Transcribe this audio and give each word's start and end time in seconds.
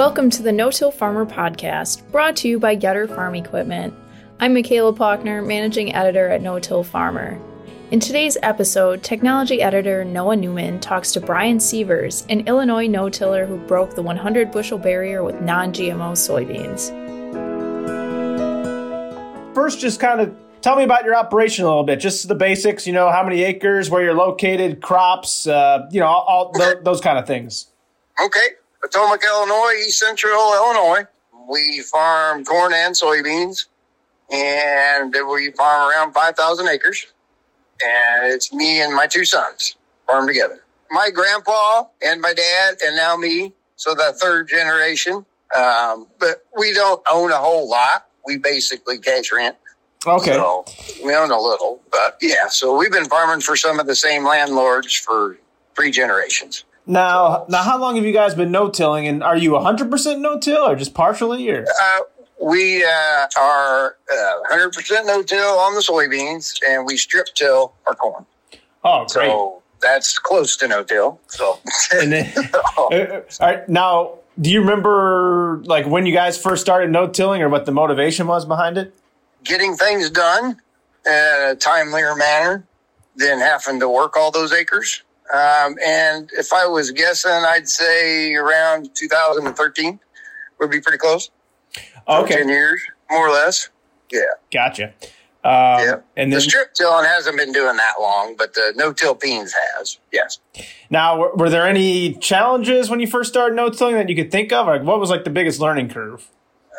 Welcome 0.00 0.30
to 0.30 0.42
the 0.42 0.50
No 0.50 0.70
Till 0.70 0.90
Farmer 0.90 1.26
podcast, 1.26 2.10
brought 2.10 2.34
to 2.36 2.48
you 2.48 2.58
by 2.58 2.74
Yetter 2.74 3.06
Farm 3.06 3.34
Equipment. 3.34 3.92
I'm 4.40 4.54
Michaela 4.54 4.94
Paukner, 4.94 5.46
managing 5.46 5.94
editor 5.94 6.26
at 6.30 6.40
No 6.40 6.58
Till 6.58 6.82
Farmer. 6.82 7.38
In 7.90 8.00
today's 8.00 8.38
episode, 8.42 9.02
technology 9.02 9.60
editor 9.60 10.02
Noah 10.02 10.36
Newman 10.36 10.80
talks 10.80 11.12
to 11.12 11.20
Bryan 11.20 11.60
Severs, 11.60 12.24
an 12.30 12.48
Illinois 12.48 12.86
no 12.86 13.10
tiller 13.10 13.44
who 13.44 13.58
broke 13.58 13.94
the 13.94 14.00
100 14.00 14.50
bushel 14.50 14.78
barrier 14.78 15.22
with 15.22 15.38
non 15.42 15.70
GMO 15.70 16.12
soybeans. 16.12 16.88
First, 19.54 19.80
just 19.80 20.00
kind 20.00 20.22
of 20.22 20.34
tell 20.62 20.76
me 20.76 20.84
about 20.84 21.04
your 21.04 21.14
operation 21.14 21.66
a 21.66 21.68
little 21.68 21.84
bit, 21.84 22.00
just 22.00 22.26
the 22.26 22.34
basics, 22.34 22.86
you 22.86 22.94
know, 22.94 23.10
how 23.10 23.22
many 23.22 23.42
acres, 23.42 23.90
where 23.90 24.02
you're 24.02 24.14
located, 24.14 24.80
crops, 24.80 25.46
uh, 25.46 25.86
you 25.90 26.00
know, 26.00 26.06
all, 26.06 26.24
all 26.26 26.52
th- 26.52 26.78
those 26.84 27.02
kind 27.02 27.18
of 27.18 27.26
things. 27.26 27.66
Okay. 28.18 28.46
Potomac, 28.82 29.22
Illinois, 29.24 29.74
East 29.86 29.98
Central 29.98 30.54
Illinois. 30.54 31.06
We 31.48 31.80
farm 31.80 32.44
corn 32.44 32.72
and 32.72 32.94
soybeans, 32.94 33.66
and 34.30 35.14
we 35.28 35.50
farm 35.52 35.90
around 35.90 36.12
5,000 36.12 36.68
acres. 36.68 37.06
And 37.84 38.32
it's 38.32 38.52
me 38.52 38.80
and 38.80 38.94
my 38.94 39.06
two 39.06 39.24
sons 39.24 39.76
farm 40.06 40.26
together. 40.26 40.60
My 40.90 41.10
grandpa 41.10 41.84
and 42.02 42.20
my 42.20 42.34
dad, 42.34 42.76
and 42.84 42.96
now 42.96 43.16
me. 43.16 43.52
So 43.76 43.94
the 43.94 44.14
third 44.20 44.48
generation. 44.48 45.24
Um, 45.56 46.06
but 46.18 46.44
we 46.56 46.72
don't 46.72 47.02
own 47.10 47.32
a 47.32 47.38
whole 47.38 47.68
lot. 47.68 48.06
We 48.26 48.36
basically 48.36 48.98
cash 48.98 49.32
rent. 49.32 49.56
Okay. 50.06 50.32
So 50.32 50.64
we 51.04 51.14
own 51.14 51.30
a 51.30 51.40
little, 51.40 51.80
but 51.90 52.16
yeah. 52.20 52.48
So 52.48 52.76
we've 52.76 52.92
been 52.92 53.06
farming 53.06 53.40
for 53.40 53.56
some 53.56 53.80
of 53.80 53.86
the 53.86 53.94
same 53.94 54.24
landlords 54.24 54.94
for 54.94 55.38
three 55.74 55.90
generations. 55.90 56.64
Now, 56.86 57.44
now, 57.48 57.62
how 57.62 57.78
long 57.78 57.96
have 57.96 58.04
you 58.04 58.12
guys 58.12 58.34
been 58.34 58.50
no-tilling, 58.50 59.06
and 59.06 59.22
are 59.22 59.36
you 59.36 59.52
100% 59.52 60.20
no-till 60.20 60.62
or 60.62 60.74
just 60.74 60.94
partially? 60.94 61.48
Or 61.50 61.64
Uh, 61.82 62.00
we 62.42 62.82
uh, 62.84 63.26
are 63.38 63.96
uh, 64.12 64.50
100% 64.50 65.06
no-till 65.06 65.58
on 65.58 65.74
the 65.74 65.80
soybeans, 65.80 66.58
and 66.66 66.86
we 66.86 66.96
strip 66.96 67.26
till 67.34 67.74
our 67.86 67.94
corn. 67.94 68.26
oh, 68.84 69.06
great. 69.06 69.28
So 69.28 69.62
that's 69.80 70.18
close 70.18 70.56
to 70.58 70.68
no-till. 70.68 71.20
So 71.28 71.60
and 71.92 72.12
then, 72.12 72.32
uh, 72.54 72.60
all 72.76 72.90
right, 73.40 73.68
now, 73.68 74.18
do 74.40 74.50
you 74.50 74.60
remember 74.60 75.62
like 75.66 75.86
when 75.86 76.06
you 76.06 76.14
guys 76.14 76.40
first 76.40 76.62
started 76.62 76.90
no-tilling, 76.90 77.42
or 77.42 77.48
what 77.48 77.66
the 77.66 77.72
motivation 77.72 78.26
was 78.26 78.44
behind 78.44 78.78
it? 78.78 78.94
getting 79.44 79.74
things 79.74 80.10
done 80.10 80.60
in 81.06 81.12
a 81.12 81.56
timelier 81.56 82.16
manner 82.16 82.64
than 83.16 83.38
having 83.38 83.80
to 83.80 83.88
work 83.88 84.16
all 84.16 84.30
those 84.30 84.52
acres. 84.52 85.02
Um, 85.32 85.76
and 85.84 86.30
if 86.32 86.52
I 86.52 86.66
was 86.66 86.90
guessing, 86.90 87.30
I'd 87.30 87.68
say 87.68 88.34
around 88.34 88.90
2013 88.94 90.00
would 90.58 90.70
be 90.70 90.80
pretty 90.80 90.98
close. 90.98 91.30
So 91.74 91.80
Okay, 92.24 92.36
10 92.38 92.48
years, 92.48 92.80
more 93.10 93.28
or 93.28 93.32
less. 93.32 93.68
Yeah. 94.10 94.20
gotcha. 94.52 94.86
Um, 95.42 95.52
Yeah. 95.84 95.94
And 96.16 96.32
the 96.32 96.40
strip 96.40 96.74
tilling 96.74 97.04
hasn't 97.04 97.36
been 97.38 97.52
doing 97.52 97.76
that 97.76 97.94
long, 98.00 98.34
but 98.36 98.54
the 98.54 98.72
no 98.76 98.92
till 98.92 99.14
beans 99.14 99.54
has. 99.76 99.98
Yes. 100.12 100.38
now, 100.90 101.18
were, 101.18 101.34
were 101.34 101.48
there 101.50 101.66
any 101.66 102.14
challenges 102.14 102.90
when 102.90 102.98
you 103.00 103.06
first 103.06 103.30
started 103.30 103.54
no-tilling 103.54 103.94
that 103.94 104.08
you 104.08 104.16
could 104.16 104.30
think 104.32 104.52
of? 104.52 104.66
Like, 104.66 104.82
what 104.82 104.98
was 105.00 105.08
like 105.10 105.24
the 105.24 105.30
biggest 105.30 105.60
learning 105.60 105.88
curve? 105.90 106.28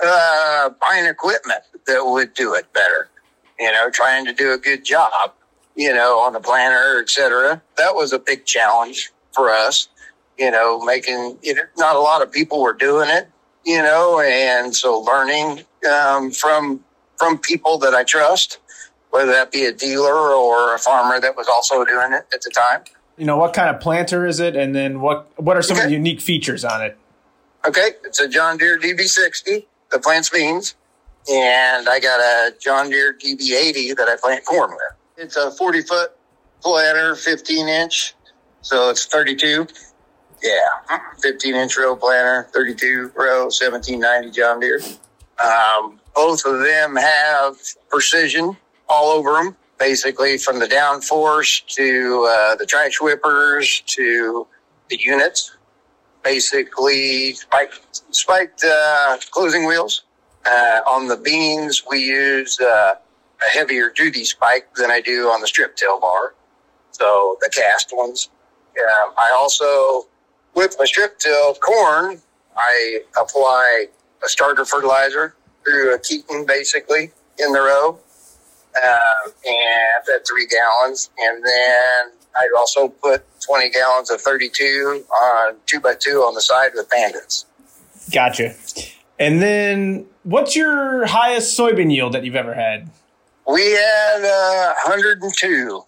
uh, 0.03 0.69
buying 0.81 1.05
equipment 1.05 1.61
that 1.85 2.03
would 2.03 2.33
do 2.33 2.53
it 2.55 2.71
better. 2.73 3.09
You 3.59 3.71
know, 3.71 3.89
trying 3.91 4.25
to 4.25 4.33
do 4.33 4.51
a 4.51 4.57
good 4.57 4.83
job, 4.83 5.11
you 5.81 5.91
know, 5.91 6.19
on 6.19 6.33
the 6.33 6.39
planner, 6.39 6.99
et 7.01 7.09
cetera. 7.09 7.59
That 7.77 7.95
was 7.95 8.13
a 8.13 8.19
big 8.19 8.45
challenge 8.45 9.11
for 9.33 9.49
us, 9.49 9.89
you 10.37 10.51
know, 10.51 10.79
making, 10.85 11.39
you 11.41 11.55
know, 11.55 11.63
not 11.75 11.95
a 11.95 11.99
lot 11.99 12.21
of 12.21 12.31
people 12.31 12.61
were 12.61 12.73
doing 12.73 13.09
it, 13.09 13.27
you 13.65 13.81
know, 13.81 14.21
and 14.21 14.75
so 14.75 14.99
learning, 14.99 15.63
um, 15.91 16.29
from, 16.29 16.83
from 17.17 17.39
people 17.39 17.79
that 17.79 17.95
I 17.95 18.03
trust, 18.03 18.59
whether 19.09 19.31
that 19.31 19.51
be 19.51 19.65
a 19.65 19.73
dealer 19.73 20.13
or 20.13 20.75
a 20.75 20.77
farmer 20.77 21.19
that 21.19 21.35
was 21.35 21.47
also 21.47 21.83
doing 21.83 22.13
it 22.13 22.27
at 22.31 22.41
the 22.43 22.51
time. 22.53 22.83
You 23.17 23.25
know, 23.25 23.37
what 23.37 23.53
kind 23.53 23.75
of 23.75 23.81
planter 23.81 24.27
is 24.27 24.39
it, 24.39 24.55
and 24.55 24.75
then 24.75 25.01
what 25.01 25.29
what 25.39 25.57
are 25.57 25.61
some 25.61 25.77
of 25.77 25.83
the 25.83 25.91
unique 25.91 26.21
features 26.21 26.63
on 26.63 26.81
it? 26.81 26.97
Okay, 27.67 27.91
it's 28.03 28.19
a 28.19 28.27
John 28.27 28.57
Deere 28.57 28.79
DB60 28.79 29.65
that 29.91 30.01
plants 30.01 30.29
beans, 30.29 30.75
and 31.29 31.89
I 31.89 31.99
got 31.99 32.19
a 32.19 32.55
John 32.57 32.89
Deere 32.89 33.13
DB80 33.13 33.95
that 33.97 34.07
I 34.07 34.15
plant 34.19 34.45
corn 34.45 34.71
with. 34.71 35.00
It's 35.21 35.35
a 35.35 35.51
40 35.51 35.81
foot 35.81 36.11
planter, 36.63 37.15
15 37.15 37.67
inch, 37.67 38.15
so 38.63 38.89
it's 38.89 39.05
32. 39.05 39.67
Yeah, 40.41 40.97
15 41.21 41.53
inch 41.53 41.77
row 41.77 41.95
planter, 41.95 42.49
32 42.51 43.11
row, 43.15 43.43
1790 43.43 44.31
John 44.31 44.59
Deere. 44.59 44.81
Um, 45.43 45.99
both 46.15 46.43
of 46.45 46.61
them 46.61 46.95
have 46.95 47.55
precision 47.89 48.57
all 48.89 49.11
over 49.11 49.33
them, 49.33 49.55
basically 49.77 50.39
from 50.39 50.57
the 50.57 50.65
downforce 50.65 51.63
to 51.75 52.27
uh, 52.27 52.55
the 52.55 52.65
trash 52.65 52.97
whippers 52.99 53.83
to 53.85 54.47
the 54.89 54.99
units 54.99 55.55
basically 56.23 57.33
spiked, 57.33 58.01
spiked 58.11 58.63
uh, 58.63 59.17
closing 59.29 59.67
wheels. 59.67 60.03
Uh, 60.45 60.81
on 60.87 61.07
the 61.07 61.17
beans, 61.17 61.83
we 61.89 61.99
use 61.99 62.59
uh, 62.59 62.95
a 63.45 63.49
heavier 63.49 63.89
duty 63.89 64.23
spike 64.23 64.73
than 64.75 64.91
I 64.91 65.01
do 65.01 65.27
on 65.29 65.41
the 65.41 65.47
strip 65.47 65.75
till 65.75 65.99
bar. 65.99 66.33
So 66.91 67.37
the 67.41 67.49
cast 67.49 67.89
ones. 67.93 68.29
Um, 68.79 69.13
I 69.17 69.31
also, 69.35 70.07
with 70.55 70.75
my 70.79 70.85
strip 70.85 71.19
till 71.19 71.55
corn, 71.55 72.21
I 72.55 72.99
apply 73.19 73.87
a 74.23 74.29
starter 74.29 74.65
fertilizer 74.65 75.35
through 75.63 75.95
a 75.95 75.99
Keeton 75.99 76.45
basically 76.45 77.11
in 77.39 77.51
the 77.51 77.59
row. 77.59 77.99
Um, 78.81 79.33
and 79.45 80.15
at 80.15 80.25
three 80.25 80.47
gallons. 80.47 81.09
And 81.17 81.43
then 81.43 82.11
I 82.35 82.47
also 82.57 82.87
put 82.87 83.23
20 83.41 83.69
gallons 83.69 84.09
of 84.09 84.21
32 84.21 85.03
on 85.09 85.55
two 85.65 85.79
by 85.81 85.95
two 85.99 86.19
on 86.21 86.35
the 86.35 86.41
side 86.41 86.71
with 86.73 86.89
bandits. 86.89 87.45
Gotcha. 88.13 88.55
And 89.19 89.41
then, 89.41 90.07
what's 90.23 90.55
your 90.55 91.05
highest 91.05 91.57
soybean 91.57 91.93
yield 91.93 92.13
that 92.13 92.23
you've 92.23 92.35
ever 92.35 92.53
had? 92.53 92.89
We 93.51 93.71
had 93.71 94.23
uh, 94.23 94.73
102 94.85 95.81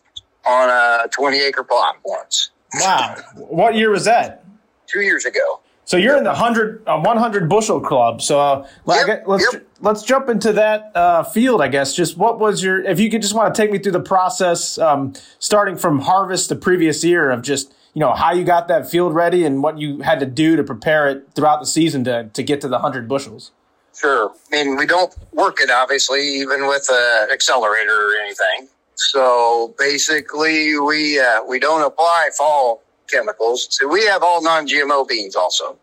on 0.45 0.69
a 0.69 1.07
20 1.09 1.39
acre 1.39 1.63
plot 1.63 1.95
once, 2.03 2.49
Wow. 2.75 3.15
what 3.35 3.75
year 3.75 3.89
was 3.89 4.05
that? 4.05 4.43
two 4.87 5.01
years 5.01 5.25
ago. 5.25 5.59
So 5.85 5.97
you're 5.97 6.17
in 6.17 6.23
the 6.23 6.33
hundred, 6.33 6.83
uh, 6.87 6.99
100 6.99 7.49
bushel 7.49 7.81
club. 7.81 8.21
So 8.21 8.39
uh, 8.39 8.67
Yep, 8.87 9.23
let's 9.27 9.47
yep. 9.53 9.67
let's 9.81 10.03
jump 10.03 10.29
into 10.29 10.53
that 10.53 10.91
uh, 10.95 11.23
field. 11.23 11.61
I 11.61 11.67
guess 11.67 11.95
just 11.95 12.15
what 12.17 12.39
was 12.39 12.63
your? 12.63 12.81
If 12.83 12.99
you 12.99 13.09
could 13.09 13.21
just 13.21 13.33
want 13.33 13.53
to 13.53 13.61
take 13.61 13.71
me 13.71 13.79
through 13.79 13.91
the 13.93 13.99
process, 13.99 14.77
um, 14.77 15.13
starting 15.39 15.75
from 15.75 15.99
harvest 15.99 16.49
the 16.49 16.55
previous 16.55 17.03
year 17.03 17.31
of 17.31 17.41
just 17.41 17.73
you 17.93 17.99
know 17.99 18.13
how 18.13 18.31
you 18.33 18.43
got 18.45 18.67
that 18.69 18.89
field 18.89 19.13
ready 19.13 19.45
and 19.45 19.61
what 19.63 19.77
you 19.77 20.01
had 20.01 20.19
to 20.21 20.25
do 20.25 20.55
to 20.55 20.63
prepare 20.63 21.09
it 21.09 21.27
throughout 21.35 21.59
the 21.59 21.65
season 21.65 22.03
to 22.05 22.29
to 22.33 22.43
get 22.43 22.61
to 22.61 22.67
the 22.69 22.79
hundred 22.79 23.07
bushels. 23.09 23.51
Sure. 23.95 24.31
I 24.51 24.63
mean, 24.63 24.75
we 24.75 24.85
don't 24.85 25.15
work 25.33 25.59
it 25.61 25.69
obviously, 25.69 26.21
even 26.21 26.67
with 26.67 26.87
an 26.91 27.29
accelerator 27.31 28.09
or 28.09 28.15
anything. 28.21 28.67
So 28.95 29.73
basically, 29.77 30.77
we 30.79 31.19
uh, 31.19 31.43
we 31.47 31.59
don't 31.59 31.83
apply 31.83 32.29
fall 32.37 32.81
chemicals. 33.09 33.67
So 33.69 33.87
we 33.87 34.05
have 34.05 34.23
all 34.23 34.41
non-GMO 34.41 35.07
beans 35.07 35.35
also. 35.35 35.77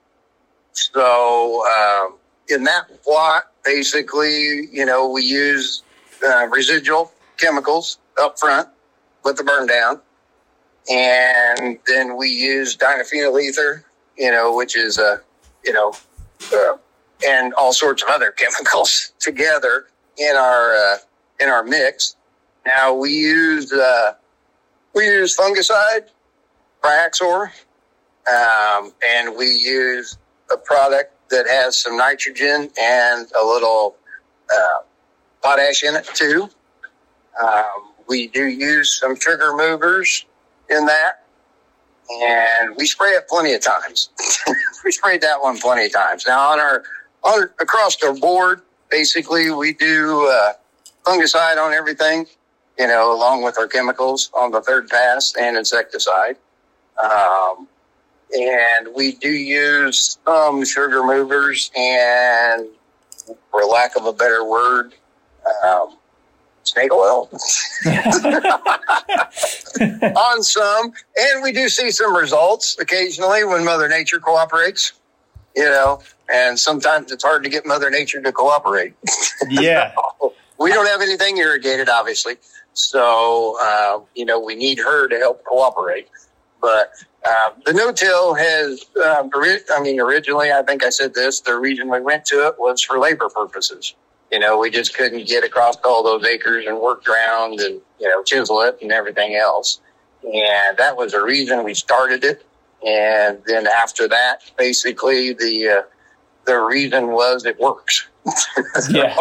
So 0.73 1.65
um, 1.67 2.17
in 2.49 2.65
that 2.65 3.03
plot, 3.03 3.53
basically, 3.65 4.69
you 4.73 4.85
know, 4.85 5.09
we 5.09 5.23
use 5.23 5.83
uh, 6.25 6.47
residual 6.49 7.13
chemicals 7.37 7.99
up 8.21 8.39
front 8.39 8.69
with 9.25 9.37
the 9.37 9.45
burn 9.45 9.67
down, 9.67 10.01
and 10.91 11.79
then 11.87 12.17
we 12.17 12.29
use 12.29 12.77
diphenyl 12.77 13.41
ether, 13.41 13.85
you 14.17 14.31
know, 14.31 14.55
which 14.55 14.77
is 14.77 14.99
a 14.99 15.21
you 15.65 15.73
know. 15.73 15.93
And 17.27 17.53
all 17.55 17.73
sorts 17.73 18.03
of 18.03 18.09
other 18.09 18.31
chemicals 18.37 19.13
together 19.19 19.87
in 20.19 20.37
our 20.37 20.75
uh, 20.75 20.97
in 21.41 21.49
our 21.49 21.65
mix. 21.65 22.17
Now 22.67 22.95
we 22.95 23.11
use 23.11 23.73
uh, 23.73 24.15
we 24.95 25.07
use 25.07 25.37
fungicide, 25.37 26.09
Priaxor, 26.83 27.51
um, 28.29 28.93
and 29.07 29.37
we 29.37 29.47
use 29.47 30.19
a 30.53 30.57
product 30.57 31.15
that 31.31 31.47
has 31.47 31.81
some 31.81 31.97
nitrogen 31.97 32.71
and 32.81 33.27
a 33.41 33.45
little 33.45 33.97
uh, 34.53 34.83
potash 35.43 35.85
in 35.85 35.95
it 35.95 36.05
too. 36.15 36.49
Um, 37.43 37.93
we 38.09 38.27
do 38.27 38.47
use 38.47 38.99
some 38.99 39.17
trigger 39.17 39.57
movers 39.57 40.27
in 40.69 40.85
that, 40.87 41.25
and 42.23 42.77
we 42.77 42.87
spray 42.87 43.11
it 43.11 43.29
plenty 43.29 43.55
of 43.55 43.63
times. 43.63 44.11
we 44.85 44.91
sprayed 44.91 45.21
that 45.23 45.41
one 45.41 45.59
plenty 45.59 45.87
of 45.87 45.93
times. 45.93 46.25
Now 46.27 46.51
on 46.51 46.59
our 46.59 46.83
on, 47.23 47.43
across 47.61 47.97
the 47.97 48.17
board, 48.21 48.63
basically 48.91 49.51
we 49.51 49.73
do 49.73 50.27
uh, 50.29 50.53
fungicide 51.05 51.57
on 51.57 51.73
everything, 51.73 52.27
you 52.79 52.87
know, 52.87 53.15
along 53.15 53.43
with 53.43 53.59
our 53.59 53.67
chemicals 53.67 54.31
on 54.35 54.51
the 54.51 54.61
third 54.61 54.89
pass 54.89 55.35
and 55.39 55.57
insecticide. 55.57 56.37
Um, 57.03 57.69
and 58.33 58.89
we 58.95 59.13
do 59.13 59.31
use 59.31 60.19
some 60.25 60.65
sugar 60.65 61.03
movers 61.03 61.71
and, 61.77 62.69
for 63.51 63.65
lack 63.65 63.97
of 63.97 64.07
a 64.07 64.13
better 64.13 64.45
word, 64.45 64.95
um, 65.65 65.97
snake 66.63 66.93
oil 66.93 67.29
on 70.17 70.43
some. 70.43 70.93
And 71.19 71.43
we 71.43 71.53
do 71.53 71.69
see 71.69 71.91
some 71.91 72.15
results 72.15 72.77
occasionally 72.79 73.45
when 73.45 73.65
Mother 73.65 73.89
Nature 73.89 74.21
cooperates, 74.21 74.93
you 75.57 75.65
know, 75.65 76.01
and 76.33 76.59
sometimes 76.59 77.11
it's 77.13 77.25
hard 77.25 77.43
to 77.45 77.51
get 77.51 77.67
Mother 77.67 77.91
Nature 77.91 78.21
to 78.23 78.33
cooperate. 78.33 78.95
Yeah. 79.49 79.95
we 80.59 80.71
don't 80.71 80.87
have 80.87 81.01
anything 81.01 81.39
irrigated, 81.39 81.89
obviously. 81.89 82.35
So, 82.75 83.57
uh, 83.61 84.01
you 84.15 84.27
know, 84.27 84.39
we 84.39 84.55
need 84.55 84.79
her 84.79 85.09
to 85.09 85.17
help 85.17 85.43
cooperate. 85.45 86.09
But 86.61 86.93
uh, 87.27 87.51
the 87.65 87.73
no-till 87.73 88.35
has, 88.35 88.85
um, 89.05 89.31
I 89.35 89.81
mean, 89.83 89.99
originally, 89.99 90.53
I 90.53 90.63
think 90.63 90.85
I 90.85 90.91
said 90.91 91.15
this, 91.15 91.41
the 91.41 91.59
reason 91.59 91.89
we 91.91 92.01
went 92.01 92.27
to 92.27 92.47
it 92.47 92.57
was 92.59 92.83
for 92.83 92.99
labor 92.99 93.29
purposes. 93.31 93.95
You 94.31 94.39
know, 94.39 94.59
we 94.59 94.71
just 94.71 94.95
couldn't 94.95 95.27
get 95.27 95.43
across 95.43 95.77
all 95.85 96.03
those 96.03 96.25
acres 96.25 96.67
and 96.67 96.79
work 96.79 97.09
around 97.09 97.61
and, 97.61 97.81
you 97.99 98.09
know, 98.09 98.23
chisel 98.23 98.61
it 98.61 98.79
and 98.83 98.93
everything 98.93 99.35
else. 99.35 99.81
And 100.23 100.77
that 100.77 100.97
was 100.97 101.13
the 101.13 101.23
reason 101.23 101.65
we 101.65 101.75
started 101.75 102.25
it. 102.25 102.47
And 102.87 103.39
then 103.47 103.67
after 103.67 104.09
that, 104.09 104.51
basically 104.57 105.33
the, 105.33 105.69
uh, 105.69 105.83
the 106.47 106.59
reason 106.59 107.09
was 107.09 107.45
it 107.45 107.59
works. 107.61 108.07
Yeah. 108.91 109.15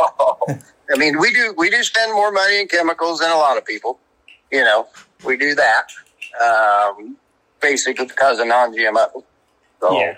I 0.91 0.97
mean, 0.97 1.19
we 1.19 1.31
do, 1.31 1.53
we 1.57 1.69
do 1.69 1.83
spend 1.83 2.13
more 2.13 2.31
money 2.31 2.61
in 2.61 2.67
chemicals 2.67 3.19
than 3.19 3.31
a 3.31 3.35
lot 3.37 3.57
of 3.57 3.65
people, 3.65 3.99
you 4.51 4.63
know, 4.63 4.87
we 5.23 5.37
do 5.37 5.53
that. 5.55 5.87
Um, 6.43 7.15
basically 7.61 8.05
because 8.05 8.39
of 8.39 8.47
non-GMO. 8.47 9.23
So, 9.81 9.99
Yeah. 9.99 10.17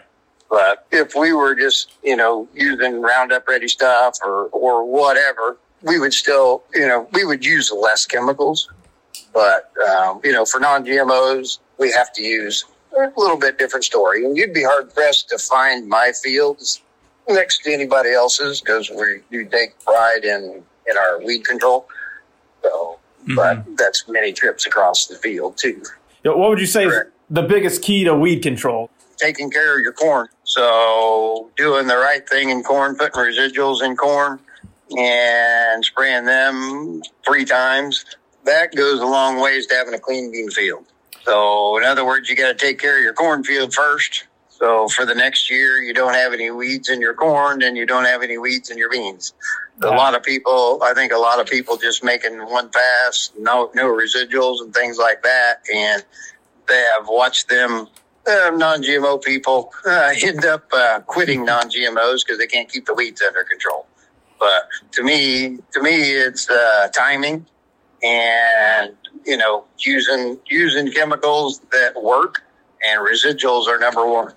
but 0.49 0.85
if 0.91 1.15
we 1.15 1.33
were 1.33 1.55
just, 1.55 1.93
you 2.03 2.15
know, 2.15 2.47
using 2.53 3.01
Roundup 3.01 3.47
ready 3.47 3.67
stuff 3.67 4.17
or, 4.23 4.45
or 4.47 4.85
whatever, 4.85 5.57
we 5.81 5.99
would 5.99 6.13
still, 6.13 6.63
you 6.73 6.88
know, 6.88 7.07
we 7.13 7.25
would 7.25 7.43
use 7.43 7.71
less 7.71 8.05
chemicals. 8.05 8.69
But, 9.33 9.71
um, 9.89 10.21
you 10.23 10.31
know, 10.31 10.45
for 10.45 10.59
non-GMOs, 10.59 11.59
we 11.79 11.91
have 11.91 12.13
to 12.13 12.21
use 12.21 12.65
a 12.93 13.11
little 13.17 13.38
bit 13.38 13.57
different 13.57 13.85
story. 13.85 14.25
And 14.25 14.35
you'd 14.38 14.53
be 14.53 14.63
hard 14.63 14.93
pressed 14.93 15.29
to 15.29 15.38
find 15.38 15.88
my 15.88 16.11
fields 16.23 16.81
next 17.29 17.63
to 17.63 17.73
anybody 17.73 18.11
else's 18.11 18.61
because 18.61 18.89
we 18.89 19.21
do 19.31 19.45
take 19.45 19.79
pride 19.83 20.23
in, 20.23 20.63
in 20.88 20.97
our 20.97 21.21
weed 21.23 21.45
control. 21.45 21.88
So, 22.63 22.99
mm-hmm. 23.23 23.35
but 23.35 23.77
that's 23.77 24.07
many 24.07 24.33
trips 24.33 24.65
across 24.65 25.07
the 25.07 25.15
field 25.15 25.57
too. 25.57 25.81
Yeah, 26.23 26.33
What 26.33 26.49
would 26.49 26.59
you 26.59 26.67
say 26.67 26.85
is 26.85 26.93
the 27.29 27.43
biggest 27.43 27.81
key 27.81 28.03
to 28.03 28.15
weed 28.15 28.41
control? 28.41 28.89
taking 29.21 29.51
care 29.51 29.77
of 29.77 29.83
your 29.83 29.93
corn. 29.93 30.27
So 30.43 31.49
doing 31.55 31.88
the 31.88 31.97
right 31.97 32.27
thing 32.27 32.49
in 32.49 32.63
corn, 32.63 32.95
putting 32.95 33.19
residuals 33.21 33.83
in 33.83 33.95
corn 33.95 34.39
and 34.97 35.85
spraying 35.85 36.25
them 36.25 37.01
three 37.25 37.45
times. 37.45 38.05
That 38.43 38.75
goes 38.75 38.99
a 38.99 39.05
long 39.05 39.39
ways 39.39 39.67
to 39.67 39.75
having 39.75 39.93
a 39.93 39.99
clean 39.99 40.31
bean 40.31 40.49
field. 40.49 40.85
So 41.25 41.77
in 41.77 41.83
other 41.83 42.06
words, 42.06 42.29
you 42.29 42.35
got 42.35 42.57
to 42.57 42.65
take 42.65 42.79
care 42.79 42.97
of 42.97 43.03
your 43.03 43.13
cornfield 43.13 43.73
first. 43.73 44.25
So 44.50 44.88
for 44.89 45.06
the 45.06 45.15
next 45.15 45.50
year, 45.50 45.81
you 45.81 45.94
don't 45.94 46.13
have 46.13 46.33
any 46.33 46.51
weeds 46.51 46.89
in 46.89 47.01
your 47.01 47.13
corn 47.13 47.63
and 47.63 47.75
you 47.75 47.85
don't 47.85 48.06
have 48.06 48.21
any 48.21 48.38
weeds 48.38 48.69
in 48.69 48.77
your 48.77 48.89
beans. 48.89 49.33
A 49.83 49.88
lot 49.88 50.13
of 50.13 50.21
people, 50.21 50.79
I 50.83 50.94
think 50.94 51.12
a 51.12 51.18
lot 51.18 51.39
of 51.39 51.47
people 51.47 51.75
just 51.75 52.03
making 52.03 52.38
one 52.38 52.69
pass, 52.69 53.31
no, 53.39 53.71
no 53.73 53.85
residuals 53.85 54.62
and 54.62 54.71
things 54.71 55.00
like 55.00 55.23
that. 55.23 55.62
And 55.73 56.03
they 56.68 56.85
have 56.95 57.07
watched 57.07 57.50
them 57.50 57.88
uh, 58.27 58.51
non-GMO 58.53 59.24
people 59.24 59.71
uh, 59.88 60.13
end 60.24 60.45
up 60.45 60.65
uh, 60.71 61.00
quitting 61.01 61.44
non-GMOs 61.44 62.24
because 62.24 62.38
they 62.38 62.45
can't 62.45 62.71
keep 62.71 62.85
the 62.85 62.94
weeds 62.94 63.24
under 63.25 63.44
control. 63.44 63.88
But 64.39 64.69
to 64.91 65.03
me, 65.03 65.57
to 65.71 65.81
me, 65.81 66.12
it's 66.12 66.50
uh, 66.50 66.89
timing 66.94 67.47
and 68.03 68.95
you 69.25 69.38
know 69.38 69.65
using 69.80 70.38
using 70.50 70.92
chemicals 70.92 71.59
that 71.71 72.01
work 72.01 72.42
and 72.88 73.01
residuals 73.01 73.68
are 73.68 73.77
number 73.80 74.06
one. 74.07 74.33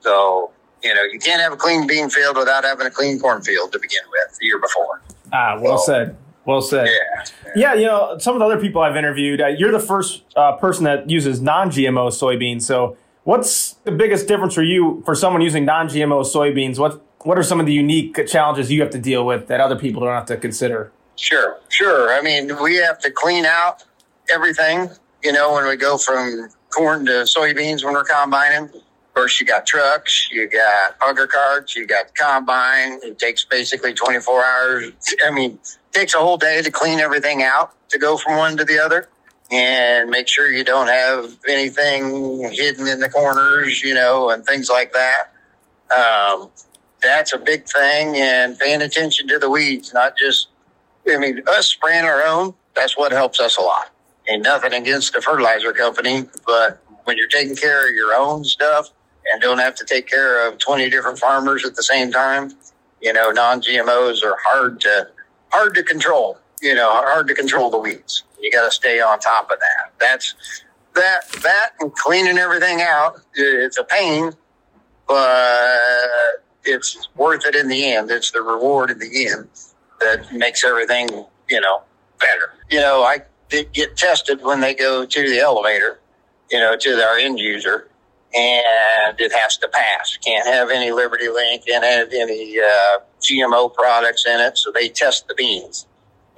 So 0.00 0.50
you 0.82 0.94
know 0.94 1.02
you 1.04 1.18
can't 1.18 1.40
have 1.40 1.52
a 1.52 1.56
clean 1.56 1.86
bean 1.86 2.10
field 2.10 2.36
without 2.36 2.64
having 2.64 2.86
a 2.86 2.90
clean 2.90 3.18
cornfield 3.20 3.72
to 3.72 3.78
begin 3.78 4.02
with 4.10 4.38
the 4.38 4.46
year 4.46 4.58
before. 4.60 5.00
Ah, 5.32 5.58
well 5.60 5.74
Oh. 5.74 5.84
said. 5.86 6.16
Well 6.44 6.60
said. 6.60 6.88
Yeah. 6.88 7.24
Yeah, 7.54 7.74
you 7.74 7.86
know, 7.86 8.16
some 8.18 8.34
of 8.34 8.40
the 8.40 8.46
other 8.46 8.58
people 8.60 8.82
I've 8.82 8.96
interviewed, 8.96 9.40
uh, 9.40 9.46
you're 9.46 9.70
the 9.70 9.78
first 9.78 10.22
uh, 10.34 10.56
person 10.56 10.82
that 10.84 11.08
uses 11.08 11.40
non-GMO 11.40 12.08
soybeans. 12.08 12.62
So, 12.62 12.96
what's 13.22 13.74
the 13.84 13.92
biggest 13.92 14.26
difference 14.26 14.52
for 14.54 14.64
you 14.64 15.02
for 15.04 15.14
someone 15.14 15.40
using 15.42 15.64
non-GMO 15.64 16.24
soybeans? 16.24 16.78
What 16.80 17.00
what 17.20 17.38
are 17.38 17.44
some 17.44 17.60
of 17.60 17.66
the 17.66 17.72
unique 17.72 18.26
challenges 18.26 18.72
you 18.72 18.80
have 18.80 18.90
to 18.90 18.98
deal 18.98 19.24
with 19.24 19.46
that 19.46 19.60
other 19.60 19.76
people 19.76 20.02
don't 20.02 20.14
have 20.14 20.26
to 20.26 20.36
consider? 20.36 20.90
Sure, 21.22 21.60
sure. 21.68 22.12
I 22.12 22.20
mean, 22.20 22.50
we 22.60 22.74
have 22.78 22.98
to 22.98 23.10
clean 23.12 23.46
out 23.46 23.84
everything, 24.28 24.90
you 25.22 25.30
know, 25.32 25.54
when 25.54 25.68
we 25.68 25.76
go 25.76 25.96
from 25.96 26.48
corn 26.70 27.06
to 27.06 27.12
soybeans 27.22 27.84
when 27.84 27.94
we're 27.94 28.02
combining. 28.02 28.64
Of 28.64 29.14
course, 29.14 29.38
you 29.38 29.46
got 29.46 29.64
trucks, 29.64 30.28
you 30.32 30.48
got 30.48 30.96
auger 31.00 31.28
carts, 31.28 31.76
you 31.76 31.86
got 31.86 32.12
combine. 32.16 32.98
It 33.04 33.20
takes 33.20 33.44
basically 33.44 33.94
24 33.94 34.44
hours. 34.44 34.92
I 35.24 35.30
mean, 35.30 35.60
takes 35.92 36.12
a 36.12 36.18
whole 36.18 36.38
day 36.38 36.60
to 36.60 36.72
clean 36.72 36.98
everything 36.98 37.44
out 37.44 37.72
to 37.90 38.00
go 38.00 38.16
from 38.16 38.36
one 38.36 38.56
to 38.56 38.64
the 38.64 38.80
other 38.80 39.08
and 39.52 40.10
make 40.10 40.26
sure 40.26 40.50
you 40.50 40.64
don't 40.64 40.88
have 40.88 41.38
anything 41.48 42.50
hidden 42.50 42.88
in 42.88 42.98
the 42.98 43.08
corners, 43.08 43.80
you 43.80 43.94
know, 43.94 44.30
and 44.30 44.44
things 44.44 44.68
like 44.68 44.92
that. 44.92 45.32
Um, 45.96 46.50
that's 47.00 47.32
a 47.32 47.38
big 47.38 47.68
thing 47.68 48.16
and 48.16 48.58
paying 48.58 48.82
attention 48.82 49.28
to 49.28 49.38
the 49.38 49.48
weeds, 49.48 49.94
not 49.94 50.16
just 50.18 50.48
I 51.08 51.18
mean, 51.18 51.42
us 51.48 51.68
spraying 51.68 52.04
our 52.04 52.22
own, 52.22 52.54
that's 52.74 52.96
what 52.96 53.12
helps 53.12 53.40
us 53.40 53.56
a 53.56 53.60
lot. 53.60 53.90
Ain't 54.28 54.44
nothing 54.44 54.72
against 54.72 55.12
the 55.12 55.20
fertilizer 55.20 55.72
company, 55.72 56.24
but 56.46 56.82
when 57.04 57.16
you're 57.16 57.28
taking 57.28 57.56
care 57.56 57.88
of 57.88 57.94
your 57.94 58.14
own 58.14 58.44
stuff 58.44 58.90
and 59.30 59.42
don't 59.42 59.58
have 59.58 59.74
to 59.76 59.84
take 59.84 60.06
care 60.06 60.48
of 60.48 60.58
20 60.58 60.88
different 60.90 61.18
farmers 61.18 61.64
at 61.64 61.74
the 61.74 61.82
same 61.82 62.12
time, 62.12 62.52
you 63.00 63.12
know, 63.12 63.30
non-GMOs 63.30 64.22
are 64.22 64.36
hard 64.44 64.80
to, 64.82 65.08
hard 65.50 65.74
to 65.74 65.82
control, 65.82 66.38
you 66.60 66.74
know, 66.74 66.90
hard 66.90 67.26
to 67.26 67.34
control 67.34 67.68
the 67.68 67.78
weeds. 67.78 68.22
You 68.40 68.52
got 68.52 68.64
to 68.66 68.70
stay 68.70 69.00
on 69.00 69.18
top 69.18 69.50
of 69.50 69.58
that. 69.58 69.92
That's, 69.98 70.34
that, 70.94 71.28
that 71.42 71.70
and 71.80 71.92
cleaning 71.94 72.38
everything 72.38 72.80
out, 72.80 73.20
it's 73.34 73.78
a 73.78 73.84
pain, 73.84 74.32
but 75.08 75.78
it's 76.64 77.08
worth 77.16 77.44
it 77.44 77.56
in 77.56 77.66
the 77.66 77.92
end. 77.92 78.10
It's 78.10 78.30
the 78.30 78.42
reward 78.42 78.90
in 78.90 79.00
the 79.00 79.26
end 79.26 79.48
that 80.04 80.32
makes 80.32 80.64
everything, 80.64 81.08
you 81.48 81.60
know, 81.60 81.82
better. 82.18 82.54
You 82.70 82.80
know, 82.80 83.02
I 83.02 83.22
get 83.50 83.96
tested 83.96 84.42
when 84.42 84.60
they 84.60 84.74
go 84.74 85.04
to 85.04 85.28
the 85.28 85.38
elevator, 85.40 86.00
you 86.50 86.58
know, 86.58 86.76
to 86.76 87.02
our 87.02 87.18
end 87.18 87.38
user, 87.38 87.88
and 88.34 89.20
it 89.20 89.32
has 89.32 89.56
to 89.58 89.68
pass. 89.68 90.16
Can't 90.24 90.46
have 90.46 90.70
any 90.70 90.90
Liberty 90.90 91.28
Link, 91.28 91.66
can't 91.66 91.84
have 91.84 92.08
any 92.12 92.58
uh, 92.58 92.98
GMO 93.20 93.72
products 93.74 94.24
in 94.26 94.40
it, 94.40 94.56
so 94.56 94.72
they 94.72 94.88
test 94.88 95.28
the 95.28 95.34
beans. 95.34 95.86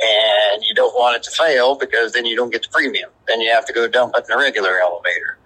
And 0.03 0.63
you 0.65 0.75
don't 0.75 0.93
want 0.95 1.17
it 1.17 1.23
to 1.25 1.31
fail 1.31 1.77
because 1.77 2.13
then 2.13 2.27
you 2.27 2.35
don't 2.35 2.51
get 2.51 2.63
the 2.63 2.69
premium. 2.69 3.11
Then 3.29 3.41
you 3.41 3.51
have 3.53 3.65
to 3.67 3.73
go 3.73 3.87
dump 3.87 4.15
it 4.17 4.25
in 4.29 4.37
a 4.37 4.39
regular 4.39 4.81
elevator. 4.81 5.39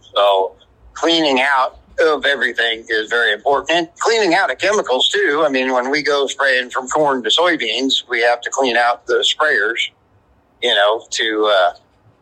So 0.00 0.56
cleaning 0.94 1.40
out 1.40 1.78
of 2.02 2.24
everything 2.26 2.84
is 2.88 3.08
very 3.08 3.32
important. 3.32 3.70
And 3.70 3.88
cleaning 3.98 4.34
out 4.34 4.50
of 4.50 4.58
chemicals 4.58 5.08
too. 5.08 5.42
I 5.46 5.48
mean, 5.48 5.72
when 5.72 5.90
we 5.90 6.02
go 6.02 6.26
spraying 6.26 6.70
from 6.70 6.88
corn 6.88 7.22
to 7.22 7.28
soybeans, 7.30 8.08
we 8.08 8.20
have 8.22 8.40
to 8.42 8.50
clean 8.50 8.76
out 8.76 9.06
the 9.06 9.24
sprayers, 9.24 9.90
you 10.62 10.74
know, 10.74 11.04
to 11.10 11.50
uh, 11.52 11.72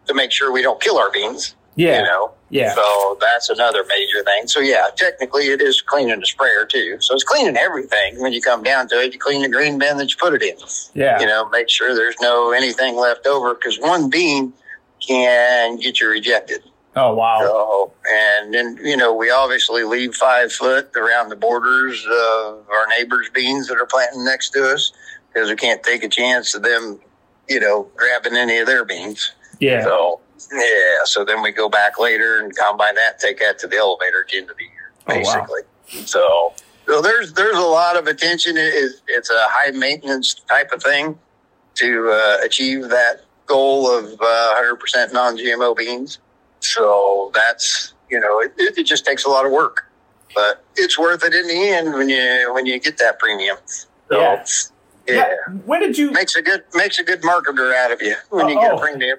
to 0.06 0.14
make 0.14 0.32
sure 0.32 0.52
we 0.52 0.62
don't 0.62 0.80
kill 0.80 0.98
our 0.98 1.10
beans. 1.10 1.54
Yeah, 1.76 1.98
You 1.98 2.02
know. 2.04 2.32
yeah, 2.50 2.74
So 2.74 3.16
that's 3.20 3.48
another 3.48 3.84
major 3.88 4.24
thing. 4.24 4.48
So 4.48 4.60
yeah, 4.60 4.88
technically 4.96 5.44
it 5.46 5.62
is 5.62 5.80
cleaning 5.80 6.18
the 6.18 6.26
sprayer 6.26 6.66
too. 6.66 6.98
So 7.00 7.14
it's 7.14 7.22
cleaning 7.24 7.56
everything 7.56 8.20
when 8.20 8.32
you 8.32 8.42
come 8.42 8.62
down 8.62 8.88
to 8.88 8.96
it. 8.96 9.14
You 9.14 9.20
clean 9.20 9.42
the 9.42 9.48
green 9.48 9.78
bin 9.78 9.96
that 9.98 10.10
you 10.10 10.16
put 10.18 10.34
it 10.34 10.42
in 10.42 10.56
yeah, 10.94 11.20
you 11.20 11.26
know, 11.26 11.48
make 11.48 11.70
sure 11.70 11.94
there's 11.94 12.16
no 12.20 12.50
anything 12.52 12.96
left 12.96 13.26
over 13.26 13.54
because 13.54 13.78
one 13.78 14.10
bean 14.10 14.52
can 15.06 15.76
get 15.76 16.00
you 16.00 16.08
rejected. 16.10 16.62
Oh 16.96 17.14
wow, 17.14 17.38
So, 17.40 17.92
and 18.10 18.52
then, 18.52 18.78
you 18.82 18.96
know, 18.96 19.14
we 19.14 19.30
obviously 19.30 19.84
leave 19.84 20.14
five 20.14 20.52
foot 20.52 20.90
around 20.96 21.28
the 21.28 21.36
borders 21.36 22.04
of 22.04 22.68
our 22.68 22.86
neighbors' 22.88 23.30
beans 23.32 23.68
that 23.68 23.76
are 23.78 23.86
planting 23.86 24.24
next 24.24 24.50
to 24.50 24.72
us 24.72 24.90
because 25.32 25.48
we 25.48 25.54
can't 25.56 25.82
take 25.84 26.02
a 26.02 26.08
chance 26.08 26.54
of 26.54 26.62
them, 26.62 26.98
you 27.48 27.60
know, 27.60 27.88
grabbing 27.96 28.34
any 28.36 28.58
of 28.58 28.66
their 28.66 28.84
beans. 28.84 29.32
yeah, 29.60 29.84
So, 29.84 30.20
yeah. 30.52 31.04
So 31.04 31.24
then 31.24 31.42
we 31.42 31.52
go 31.52 31.68
back 31.68 31.98
later 32.00 32.40
and 32.40 32.54
combine 32.56 32.96
that, 32.96 33.20
take 33.20 33.38
that 33.38 33.58
to 33.60 33.68
the 33.68 33.76
elevator 33.76 34.22
at 34.26 34.32
the 34.32 34.38
end 34.38 34.50
of 34.50 34.56
the 34.56 34.64
year, 34.64 34.92
Oh, 35.06 35.14
wow. 35.20 35.46
basically. 35.46 36.06
So, 36.06 36.52
so 36.86 37.00
there's 37.00 37.32
there's 37.34 37.56
a 37.56 37.60
lot 37.60 37.96
of 37.96 38.08
attention. 38.08 38.56
It 38.56 38.74
is 38.74 39.00
it's 39.06 39.30
a 39.30 39.38
high 39.38 39.70
maintenance 39.70 40.34
type 40.48 40.72
of 40.72 40.82
thing 40.82 41.16
to 41.74 42.10
uh, 42.10 42.38
achieve 42.44 42.88
that 42.88 43.22
goal 43.46 43.88
of 43.96 44.06
uh, 44.20 44.54
100% 44.60 45.12
non-GMO 45.12 45.76
beans. 45.76 46.18
So 46.60 47.30
that's 47.34 47.94
you 48.10 48.18
know, 48.20 48.40
it, 48.40 48.52
it 48.58 48.84
just 48.84 49.04
takes 49.04 49.24
a 49.24 49.28
lot 49.28 49.46
of 49.46 49.52
work, 49.52 49.86
but 50.34 50.64
it's 50.76 50.98
worth 50.98 51.24
it 51.24 51.32
in 51.34 51.46
the 51.46 51.68
end 51.68 51.94
when 51.94 52.08
you 52.08 52.50
when 52.52 52.66
you 52.66 52.78
get 52.78 52.98
that 52.98 53.18
premium. 53.18 53.56
So, 53.66 54.18
Yeah. 54.20 54.44
yeah. 55.06 55.14
Yeah. 55.16 55.34
When 55.64 55.80
did 55.80 55.96
you? 55.98 56.10
Makes 56.12 56.36
a 56.36 56.42
good 56.42 56.62
makes 56.74 56.98
a 56.98 57.04
good 57.04 57.22
marketer 57.22 57.74
out 57.74 57.90
of 57.92 58.00
you 58.02 58.14
when 58.30 58.48
you 58.48 58.54
get 58.60 58.74
a 58.74 58.78
premium. 58.78 59.18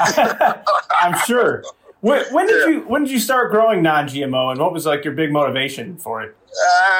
I'm 1.00 1.16
sure. 1.26 1.62
When, 2.00 2.24
when 2.32 2.46
did 2.46 2.68
you 2.68 2.80
when 2.88 3.04
did 3.04 3.10
you 3.12 3.20
start 3.20 3.50
growing 3.50 3.82
non-GMO, 3.82 4.52
and 4.52 4.60
what 4.60 4.72
was 4.72 4.86
like 4.86 5.04
your 5.04 5.12
big 5.14 5.30
motivation 5.32 5.98
for 5.98 6.22
it? 6.22 6.34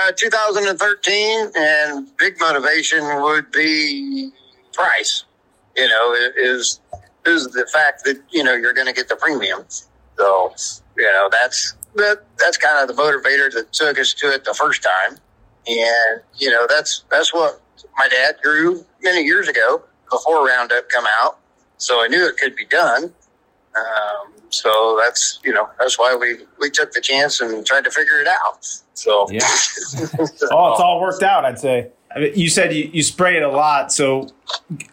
Uh, 0.07 0.13
2013, 0.13 1.51
and 1.57 2.17
big 2.19 2.39
motivation 2.39 3.03
would 3.23 3.51
be 3.51 4.31
price. 4.73 5.25
You 5.77 5.89
know, 5.89 6.15
is 6.37 6.81
is 7.31 7.47
the 7.49 7.67
fact 7.73 8.05
that 8.05 8.21
you 8.31 8.43
know 8.45 8.55
you're 8.55 8.75
going 8.75 8.87
to 8.87 8.93
get 8.93 9.09
the 9.09 9.17
premium. 9.17 9.65
So 10.17 10.55
you 10.97 11.05
know 11.05 11.29
that's 11.31 11.75
that 11.97 12.25
that's 12.39 12.57
kind 12.57 12.79
of 12.79 12.95
the 12.95 13.03
motivator 13.03 13.53
that 13.53 13.73
took 13.73 13.99
us 13.99 14.13
to 14.15 14.33
it 14.33 14.45
the 14.45 14.55
first 14.55 14.83
time, 14.83 15.19
and 15.67 16.21
you 16.37 16.51
know 16.51 16.67
that's 16.69 17.05
that's 17.11 17.33
what 17.33 17.61
my 17.97 18.09
dad 18.09 18.37
grew 18.43 18.85
many 19.03 19.23
years 19.23 19.49
ago 19.49 19.83
before 20.11 20.47
Roundup 20.47 20.89
come 20.89 21.07
out. 21.23 21.39
So 21.79 22.03
I 22.03 22.09
knew 22.09 22.27
it 22.27 22.37
could 22.37 22.55
be 22.57 22.67
done. 22.67 23.13
Um, 23.77 24.33
so 24.51 24.99
that's 25.01 25.41
you 25.45 25.53
know 25.53 25.69
that's 25.79 25.99
why 25.99 26.15
we 26.15 26.39
we 26.61 26.71
took 26.71 26.93
the 26.93 27.01
chance 27.01 27.41
and 27.41 27.65
tried 27.65 27.85
to 27.85 27.91
figure 27.91 28.21
it 28.21 28.29
out. 28.29 28.67
So 28.95 29.27
Yeah. 29.31 29.41
Oh, 30.53 30.73
it's 30.73 30.81
all 30.81 31.01
worked 31.01 31.23
out, 31.23 31.45
I'd 31.45 31.59
say. 31.59 31.91
You 32.17 32.49
said 32.49 32.75
you, 32.75 32.91
you 32.93 33.03
spray 33.05 33.37
it 33.37 33.43
a 33.43 33.49
lot, 33.49 33.93
so 33.93 34.29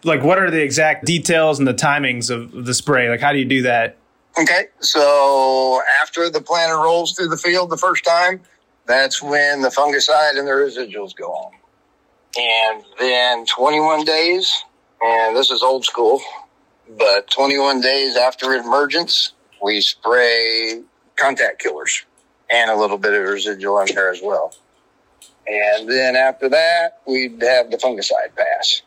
like, 0.04 0.22
what 0.22 0.38
are 0.38 0.50
the 0.50 0.62
exact 0.62 1.04
details 1.04 1.58
and 1.58 1.66
the 1.66 1.74
timings 1.74 2.30
of 2.30 2.64
the 2.64 2.74
spray? 2.74 3.08
Like, 3.08 3.20
how 3.20 3.32
do 3.32 3.38
you 3.38 3.44
do 3.44 3.62
that? 3.62 3.96
Okay, 4.38 4.66
so 4.78 5.82
after 6.00 6.30
the 6.30 6.40
planter 6.40 6.76
rolls 6.76 7.14
through 7.14 7.28
the 7.28 7.36
field 7.36 7.70
the 7.70 7.76
first 7.76 8.04
time, 8.04 8.40
that's 8.86 9.20
when 9.20 9.62
the 9.62 9.68
fungicide 9.68 10.38
and 10.38 10.46
the 10.46 10.52
residuals 10.52 11.14
go 11.16 11.32
on. 11.32 11.52
And 12.38 12.84
then 13.00 13.46
21 13.46 14.04
days, 14.04 14.62
and 15.02 15.36
this 15.36 15.50
is 15.50 15.62
old 15.62 15.84
school, 15.84 16.20
but 16.98 17.28
21 17.30 17.80
days 17.80 18.16
after 18.16 18.54
emergence, 18.54 19.32
we 19.60 19.80
spray 19.80 20.82
contact 21.16 21.60
killers 21.60 22.04
and 22.48 22.70
a 22.70 22.76
little 22.76 22.96
bit 22.96 23.12
of 23.14 23.28
residual 23.28 23.80
in 23.80 23.94
there 23.94 24.10
as 24.10 24.20
well. 24.22 24.54
And 25.46 25.88
then 25.90 26.14
after 26.14 26.48
that, 26.50 27.00
we'd 27.06 27.40
have 27.42 27.70
the 27.70 27.78
fungicide 27.78 28.34
pass 28.36 28.82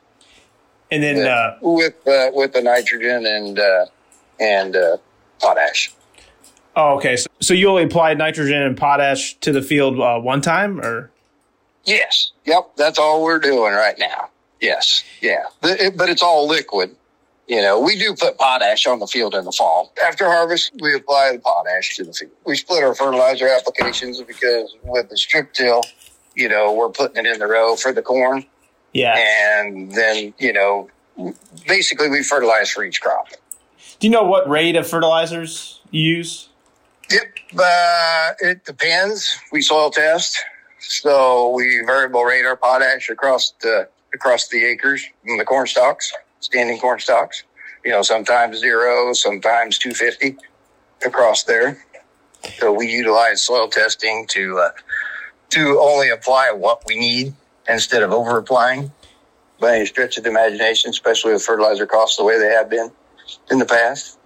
And 0.91 1.01
then, 1.01 1.27
uh, 1.27 1.57
with 1.61 1.95
uh, 2.07 2.29
with 2.33 2.53
the 2.53 2.61
nitrogen 2.61 3.25
and 3.25 3.57
uh, 3.59 3.85
and 4.39 4.75
uh, 4.75 4.97
potash. 5.39 5.91
oh, 6.75 6.95
okay, 6.97 7.15
so, 7.15 7.27
so 7.39 7.53
you 7.53 7.67
only 7.67 7.83
applied 7.83 8.17
nitrogen 8.17 8.61
and 8.61 8.77
potash 8.77 9.35
to 9.39 9.51
the 9.51 9.61
field 9.61 9.99
uh, 9.99 10.19
one 10.19 10.41
time, 10.41 10.79
or 10.81 11.09
Yes. 11.83 12.31
Yep. 12.45 12.73
That's 12.77 12.99
all 12.99 13.23
we're 13.23 13.39
doing 13.39 13.73
right 13.73 13.97
now. 13.97 14.29
Yes. 14.59 15.03
Yeah. 15.19 15.45
The- 15.61 15.85
it- 15.87 15.97
but 15.97 16.09
it's 16.09 16.21
all 16.21 16.47
liquid. 16.47 16.95
You 17.47 17.61
know, 17.61 17.79
we 17.81 17.97
do 17.97 18.15
put 18.15 18.37
potash 18.37 18.85
on 18.85 18.99
the 18.99 19.07
field 19.07 19.33
in 19.33 19.43
the 19.45 19.51
fall. 19.51 19.91
After 20.05 20.25
harvest, 20.25 20.71
we 20.79 20.93
apply 20.93 21.31
the 21.33 21.39
potash 21.39 21.97
to 21.97 22.03
the 22.03 22.13
field. 22.13 22.31
We 22.45 22.55
split 22.55 22.83
our 22.83 22.93
fertilizer 22.95 23.47
applications 23.49 24.21
because 24.21 24.75
with 24.83 25.09
the 25.09 25.17
strip 25.17 25.51
till, 25.53 25.81
you 26.35 26.49
know, 26.49 26.73
we're 26.73 26.89
putting 26.89 27.25
it 27.25 27.29
in 27.29 27.39
the 27.39 27.47
row 27.47 27.75
for 27.75 27.91
the 27.91 28.01
corn. 28.01 28.45
yeah? 28.93 29.15
And 29.17 29.91
then, 29.91 30.33
you 30.37 30.53
know, 30.53 30.89
basically 31.67 32.09
we 32.09 32.23
fertilize 32.23 32.69
for 32.69 32.83
each 32.83 33.01
crop. 33.01 33.27
Do 33.99 34.07
you 34.07 34.11
know 34.11 34.23
what 34.23 34.49
rate 34.49 34.75
of 34.75 34.87
fertilizers 34.87 35.81
you 35.91 36.01
use? 36.01 36.49
Yep. 37.11 37.21
Uh, 37.59 38.31
it 38.39 38.65
depends. 38.65 39.37
We 39.51 39.61
soil 39.61 39.91
test. 39.91 40.39
So 40.79 41.49
we 41.49 41.83
variable 41.85 42.23
rate 42.23 42.45
our 42.45 42.55
potash 42.55 43.09
across 43.09 43.53
the, 43.61 43.87
across 44.13 44.47
the 44.47 44.63
acres 44.65 45.05
in 45.25 45.37
the 45.37 45.45
corn 45.45 45.67
stalks, 45.67 46.11
standing 46.39 46.79
corn 46.79 46.99
stalks. 46.99 47.43
You 47.85 47.91
know, 47.91 48.01
sometimes 48.01 48.57
zero, 48.59 49.13
sometimes 49.13 49.77
250 49.77 50.37
across 51.05 51.43
there. 51.43 51.83
So 52.57 52.71
we 52.71 52.87
utilize 52.87 53.43
soil 53.43 53.67
testing 53.67 54.25
to, 54.27 54.59
uh, 54.59 54.69
to 55.51 55.79
only 55.79 56.09
apply 56.09 56.51
what 56.51 56.83
we 56.85 56.97
need 56.97 57.33
instead 57.69 58.01
of 58.03 58.11
over 58.11 58.37
applying 58.37 58.91
by 59.59 59.75
any 59.75 59.85
stretch 59.85 60.17
of 60.17 60.23
the 60.23 60.29
imagination, 60.29 60.89
especially 60.89 61.33
with 61.33 61.43
fertilizer 61.43 61.85
costs 61.85 62.17
the 62.17 62.23
way 62.23 62.39
they 62.39 62.49
have 62.51 62.69
been 62.69 62.91
in 63.51 63.59
the 63.59 63.65
past. 63.65 64.17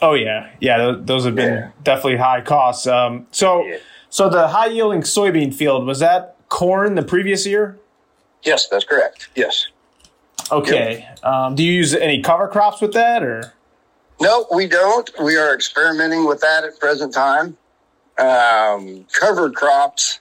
Oh 0.00 0.14
yeah, 0.14 0.50
yeah. 0.60 0.96
Those, 0.98 1.24
have 1.26 1.34
been 1.36 1.54
Yeah. 1.54 1.68
definitely 1.82 2.16
high 2.16 2.40
costs. 2.40 2.86
Um, 2.86 3.26
so, 3.30 3.64
Yeah. 3.64 3.76
so 4.10 4.28
the 4.28 4.48
high 4.48 4.66
yielding 4.66 5.02
soybean 5.02 5.54
field 5.54 5.86
was 5.86 6.00
that 6.00 6.36
corn 6.48 6.94
the 6.96 7.02
previous 7.02 7.46
year? 7.46 7.78
Yes, 8.42 8.66
that's 8.68 8.84
correct. 8.84 9.28
Yes. 9.36 9.66
Okay. 10.50 11.08
Um, 11.22 11.54
do 11.54 11.62
you 11.62 11.72
use 11.72 11.94
any 11.94 12.20
cover 12.20 12.48
crops 12.48 12.80
with 12.80 12.92
that, 12.94 13.22
or? 13.22 13.52
No, 14.20 14.46
we 14.52 14.66
don't. 14.66 15.08
We 15.22 15.36
are 15.36 15.54
experimenting 15.54 16.26
with 16.26 16.40
that 16.40 16.64
at 16.64 16.78
present 16.80 17.14
time. 17.14 17.56
Um, 18.18 19.06
covered 19.12 19.54
crops 19.54 20.20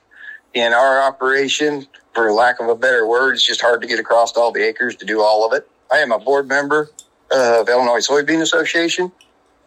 in 0.54 0.74
our 0.74 1.02
operation, 1.02 1.88
for 2.14 2.32
lack 2.32 2.60
of 2.60 2.68
a 2.68 2.76
better 2.76 3.08
word, 3.08 3.34
it's 3.34 3.46
just 3.46 3.62
hard 3.62 3.82
to 3.82 3.88
get 3.88 4.00
across 4.00 4.36
all 4.36 4.52
the 4.52 4.62
acres 4.62 4.96
to 4.98 5.06
do 5.06 5.22
all 5.22 5.46
of 5.46 5.54
it. 5.54 5.68
I 5.92 5.98
am 5.98 6.12
a 6.12 6.20
board 6.20 6.48
member 6.48 6.90
of 7.32 7.70
Illinois 7.70 8.06
Soybean 8.06 8.42
Association, 8.42 9.12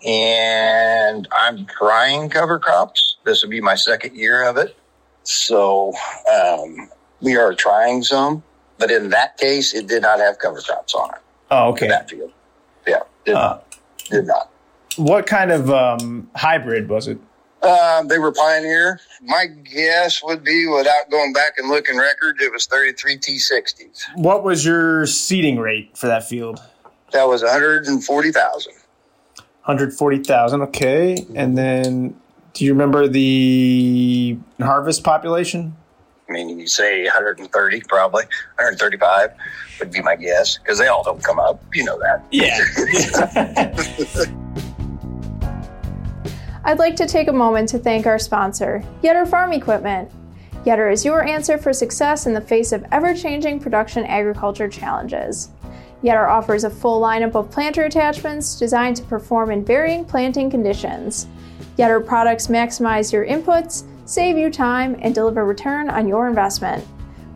and 0.04 1.26
I'm 1.32 1.66
trying 1.66 2.28
cover 2.28 2.58
crops. 2.58 3.16
This 3.24 3.42
will 3.42 3.50
be 3.50 3.60
my 3.60 3.74
second 3.74 4.16
year 4.16 4.44
of 4.48 4.56
it. 4.56 4.76
So 5.22 5.92
um, 6.32 6.90
we 7.20 7.36
are 7.36 7.54
trying 7.54 8.02
some, 8.02 8.42
but 8.78 8.90
in 8.90 9.08
that 9.10 9.38
case, 9.38 9.74
it 9.74 9.86
did 9.86 10.02
not 10.02 10.18
have 10.20 10.38
cover 10.38 10.60
crops 10.60 10.94
on 10.94 11.10
it. 11.10 11.20
Oh, 11.50 11.68
okay. 11.70 11.88
That 11.88 12.10
field, 12.10 12.32
yeah, 12.86 13.00
did, 13.24 13.34
Uh, 13.34 13.58
did 14.10 14.26
not. 14.26 14.50
what 14.96 15.26
kind 15.26 15.50
of 15.50 15.70
um, 15.70 16.28
hybrid 16.36 16.88
was 16.88 17.08
it? 17.08 17.18
Um, 17.64 18.08
they 18.08 18.18
were 18.18 18.32
Pioneer. 18.32 19.00
My 19.22 19.46
guess 19.46 20.22
would 20.22 20.44
be, 20.44 20.66
without 20.66 21.10
going 21.10 21.32
back 21.32 21.54
and 21.58 21.68
looking 21.68 21.96
records, 21.96 22.42
it 22.42 22.52
was 22.52 22.66
33 22.66 23.18
T60s. 23.18 24.02
What 24.16 24.44
was 24.44 24.64
your 24.64 25.06
seeding 25.06 25.58
rate 25.58 25.96
for 25.96 26.06
that 26.06 26.28
field? 26.28 26.60
That 27.12 27.28
was 27.28 27.42
140,000. 27.42 28.72
140,000. 28.72 30.62
Okay. 30.62 31.26
And 31.34 31.56
then 31.56 32.20
do 32.52 32.64
you 32.64 32.72
remember 32.72 33.08
the 33.08 34.36
harvest 34.60 35.04
population? 35.04 35.76
I 36.28 36.32
mean, 36.32 36.58
you 36.58 36.66
say 36.66 37.04
130, 37.04 37.80
probably 37.82 38.24
135 38.56 39.30
would 39.80 39.90
be 39.90 40.02
my 40.02 40.16
guess 40.16 40.58
because 40.58 40.78
they 40.78 40.88
all 40.88 41.02
don't 41.02 41.22
come 41.22 41.38
up. 41.38 41.62
You 41.74 41.84
know 41.84 41.98
that. 42.00 42.24
Yeah. 42.30 42.58
I'd 46.66 46.78
like 46.78 46.96
to 46.96 47.06
take 47.06 47.28
a 47.28 47.32
moment 47.32 47.68
to 47.70 47.78
thank 47.78 48.06
our 48.06 48.18
sponsor, 48.18 48.82
Yetter 49.02 49.28
Farm 49.28 49.52
Equipment. 49.52 50.10
Yetter 50.64 50.90
is 50.90 51.04
your 51.04 51.22
answer 51.22 51.58
for 51.58 51.74
success 51.74 52.26
in 52.26 52.32
the 52.32 52.40
face 52.40 52.72
of 52.72 52.86
ever 52.90 53.14
changing 53.14 53.60
production 53.60 54.06
agriculture 54.06 54.66
challenges. 54.66 55.50
Yetter 56.02 56.26
offers 56.26 56.64
a 56.64 56.70
full 56.70 57.02
lineup 57.02 57.34
of 57.34 57.50
planter 57.50 57.84
attachments 57.84 58.58
designed 58.58 58.96
to 58.96 59.02
perform 59.02 59.50
in 59.50 59.62
varying 59.62 60.06
planting 60.06 60.48
conditions. 60.48 61.26
Yetter 61.76 62.04
products 62.04 62.46
maximize 62.46 63.12
your 63.12 63.26
inputs, 63.26 63.84
save 64.06 64.38
you 64.38 64.50
time, 64.50 64.96
and 65.02 65.14
deliver 65.14 65.44
return 65.44 65.90
on 65.90 66.08
your 66.08 66.28
investment. 66.28 66.82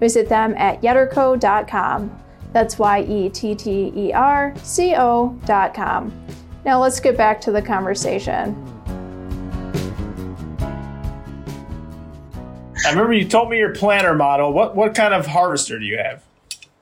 Visit 0.01 0.31
them 0.31 0.55
at 0.57 0.81
yetterco.com. 0.81 2.19
That's 2.55 2.79
Y 2.79 3.01
E 3.03 3.29
T 3.29 3.55
T 3.55 3.93
E 3.95 4.13
R 4.15 4.55
C 4.63 4.95
O.com. 4.97 6.27
Now 6.65 6.81
let's 6.81 6.99
get 6.99 7.19
back 7.19 7.43
to 7.43 7.53
the 7.53 7.61
conversation. 7.61 8.78
I 12.89 12.93
remember 12.93 13.13
you 13.13 13.29
told 13.29 13.51
me 13.51 13.59
your 13.59 13.75
planter 13.75 14.15
model. 14.15 14.51
What 14.51 14.75
what 14.75 14.95
kind 14.95 15.13
of 15.13 15.27
harvester 15.27 15.79
do 15.79 15.85
you 15.85 15.99
have? 15.99 16.23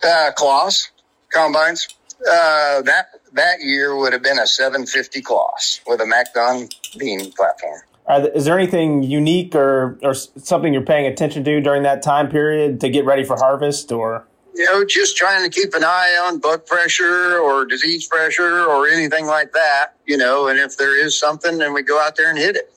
Uh, 0.05 0.31
Claas, 0.37 0.91
combines. 1.31 1.89
Uh, 2.21 2.81
that 2.83 3.09
that 3.33 3.61
year 3.61 3.97
would 3.97 4.13
have 4.13 4.23
been 4.23 4.39
a 4.39 4.47
750 4.47 5.21
Claas 5.23 5.81
with 5.85 6.01
a 6.01 6.07
MacDon 6.07 6.69
beam 6.97 7.33
platform. 7.33 7.81
Are 8.07 8.21
th- 8.21 8.35
is 8.37 8.45
there 8.45 8.57
anything 8.57 9.03
unique 9.03 9.57
or 9.57 9.99
or 10.01 10.15
something 10.15 10.73
you're 10.73 10.83
paying 10.83 11.07
attention 11.07 11.43
to 11.43 11.61
during 11.61 11.83
that 11.83 12.05
time 12.05 12.29
period 12.29 12.81
to 12.83 12.89
get 12.89 13.05
ready 13.05 13.25
for 13.25 13.37
harvest 13.37 13.91
or? 13.91 14.29
you 14.55 14.65
know, 14.65 14.85
just 14.87 15.17
trying 15.17 15.43
to 15.43 15.51
keep 15.51 15.75
an 15.75 15.85
eye 15.85 16.25
on 16.27 16.39
bug 16.39 16.65
pressure 16.65 17.37
or 17.39 17.67
disease 17.67 18.07
pressure 18.07 18.65
or 18.65 18.89
anything 18.89 19.27
like 19.27 19.53
that, 19.53 19.89
you 20.07 20.17
know, 20.17 20.47
and 20.49 20.59
if 20.59 20.79
there 20.79 20.99
is 20.99 21.19
something, 21.19 21.59
then 21.59 21.75
we 21.75 21.83
go 21.83 22.01
out 22.01 22.17
there 22.17 22.31
and 22.31 22.39
hit 22.39 22.57
it, 22.57 22.73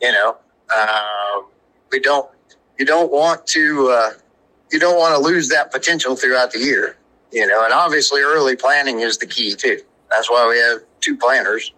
you 0.00 0.12
know. 0.12 0.36
Uh, 0.72 1.40
we 1.90 1.98
don't, 1.98 2.30
you 2.78 2.84
don't 2.84 3.10
want 3.10 3.46
to, 3.48 3.88
uh, 3.88 4.10
you 4.70 4.78
don't 4.78 4.98
want 4.98 5.14
to 5.14 5.20
lose 5.20 5.48
that 5.48 5.70
potential 5.72 6.16
throughout 6.16 6.52
the 6.52 6.58
year, 6.58 6.96
you 7.32 7.46
know, 7.46 7.64
and 7.64 7.72
obviously 7.72 8.20
early 8.20 8.56
planting 8.56 9.00
is 9.00 9.18
the 9.18 9.26
key 9.26 9.54
too. 9.54 9.80
That's 10.10 10.30
why 10.30 10.48
we 10.48 10.58
have 10.58 10.80
two 11.00 11.16
planters, 11.16 11.72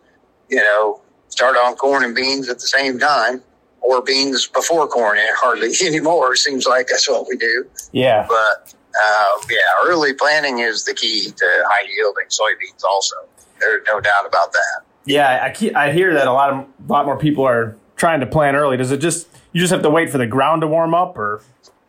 you 0.48 0.58
know, 0.58 1.00
start 1.28 1.56
on 1.56 1.76
corn 1.76 2.04
and 2.04 2.14
beans 2.14 2.48
at 2.48 2.58
the 2.58 2.66
same 2.66 2.98
time, 2.98 3.42
or 3.80 4.02
beans 4.02 4.46
before 4.46 4.88
corn. 4.88 5.18
And 5.18 5.28
hardly 5.32 5.72
anymore. 5.82 6.34
Seems 6.36 6.66
like 6.66 6.88
that's 6.88 7.08
what 7.08 7.26
we 7.28 7.36
do. 7.36 7.66
Yeah. 7.92 8.26
But 8.28 8.74
uh, 8.98 9.28
yeah, 9.50 9.58
early 9.84 10.14
planting 10.14 10.60
is 10.60 10.84
the 10.84 10.94
key 10.94 11.30
to 11.36 11.64
high 11.68 11.86
yielding 11.94 12.26
soybeans. 12.26 12.82
Also, 12.84 13.16
there's 13.60 13.82
no 13.86 14.00
doubt 14.00 14.26
about 14.26 14.52
that. 14.52 14.82
Yeah, 15.04 15.40
I 15.42 15.50
keep, 15.50 15.76
I 15.76 15.92
hear 15.92 16.14
that 16.14 16.26
a 16.26 16.32
lot 16.32 16.50
of 16.50 16.66
a 16.88 16.92
lot 16.92 17.06
more 17.06 17.16
people 17.16 17.44
are 17.44 17.76
trying 17.96 18.20
to 18.20 18.26
plant 18.26 18.56
early. 18.56 18.76
Does 18.76 18.90
it 18.90 18.98
just 18.98 19.28
you 19.56 19.62
just 19.62 19.72
have 19.72 19.80
to 19.80 19.88
wait 19.88 20.10
for 20.10 20.18
the 20.18 20.26
ground 20.26 20.60
to 20.60 20.68
warm 20.68 20.92
up, 20.92 21.16
or? 21.16 21.40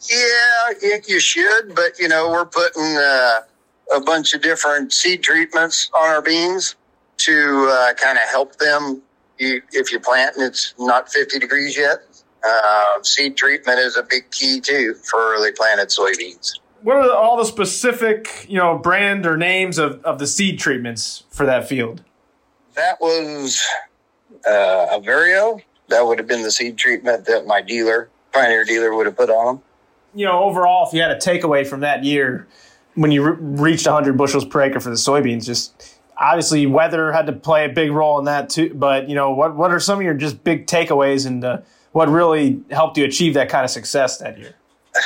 Yeah, 0.10 0.72
it, 0.82 1.10
you 1.10 1.20
should, 1.20 1.76
but 1.76 2.00
you 2.00 2.08
know 2.08 2.32
we're 2.32 2.46
putting 2.46 2.96
uh, 2.96 3.42
a 3.94 4.00
bunch 4.00 4.34
of 4.34 4.42
different 4.42 4.94
seed 4.94 5.22
treatments 5.22 5.92
on 5.94 6.08
our 6.08 6.22
beans 6.22 6.78
to 7.18 7.68
uh, 7.70 7.94
kind 7.96 8.18
of 8.18 8.24
help 8.30 8.56
them. 8.56 9.02
You, 9.38 9.62
if 9.74 9.92
you 9.92 10.00
plant 10.00 10.38
and 10.38 10.46
it's 10.46 10.76
not 10.80 11.12
50 11.12 11.40
degrees 11.40 11.78
yet, 11.78 12.04
uh, 12.48 13.04
seed 13.04 13.36
treatment 13.36 13.80
is 13.80 13.98
a 13.98 14.04
big 14.04 14.32
key 14.32 14.62
too 14.62 14.96
for 15.04 15.36
early 15.36 15.52
planted 15.52 15.90
soybeans. 15.90 16.60
What 16.84 16.96
are 16.96 17.12
all 17.12 17.36
the 17.36 17.44
specific, 17.44 18.46
you 18.48 18.58
know, 18.58 18.78
brand 18.78 19.26
or 19.26 19.36
names 19.36 19.78
of, 19.78 20.02
of 20.06 20.20
the 20.20 20.28
seed 20.28 20.58
treatments 20.58 21.26
for 21.32 21.46
that 21.46 21.68
field? 21.68 22.02
That 22.76 23.02
was 23.02 23.62
uh, 24.48 24.88
a 24.90 25.02
Vario. 25.02 25.62
That 25.90 26.06
would 26.06 26.20
have 26.20 26.28
been 26.28 26.44
the 26.44 26.52
seed 26.52 26.78
treatment 26.78 27.26
that 27.26 27.46
my 27.46 27.62
dealer, 27.62 28.10
Pioneer 28.34 28.66
dealer, 28.66 28.94
would 28.94 29.06
have 29.06 29.16
put 29.16 29.30
on 29.30 29.56
them. 29.56 29.64
You 30.14 30.26
know, 30.26 30.44
overall, 30.44 30.88
if 30.88 30.94
you 30.94 31.02
had 31.02 31.12
a 31.12 31.16
takeaway 31.16 31.66
from 31.66 31.82
that 31.82 32.04
year 32.04 32.48
when 32.98 33.12
you 33.12 33.24
re- 33.24 33.38
reached 33.40 33.86
100 33.86 34.18
bushels 34.18 34.44
per 34.44 34.62
acre 34.62 34.80
for 34.80 34.90
the 34.90 34.96
soybeans, 34.96 35.46
just 35.46 36.00
obviously 36.18 36.66
weather 36.66 37.12
had 37.12 37.28
to 37.28 37.34
play 37.34 37.66
a 37.66 37.70
big 37.70 37.92
role 37.92 38.18
in 38.20 38.26
that 38.26 38.50
too. 38.50 38.74
But 38.74 39.08
you 39.08 39.16
know, 39.16 39.32
what 39.32 39.56
what 39.56 39.72
are 39.72 39.80
some 39.80 40.00
of 40.00 40.04
your 40.04 40.16
just 40.16 40.44
big 40.44 40.66
takeaways 40.66 41.26
and 41.26 41.44
uh, 41.44 41.60
what 41.92 42.10
really 42.10 42.62
helped 42.72 42.98
you 42.98 43.06
achieve 43.06 43.36
that 43.36 43.50
kind 43.50 43.64
of 43.64 43.70
success 43.70 44.18
that 44.18 44.38
year? 44.38 44.56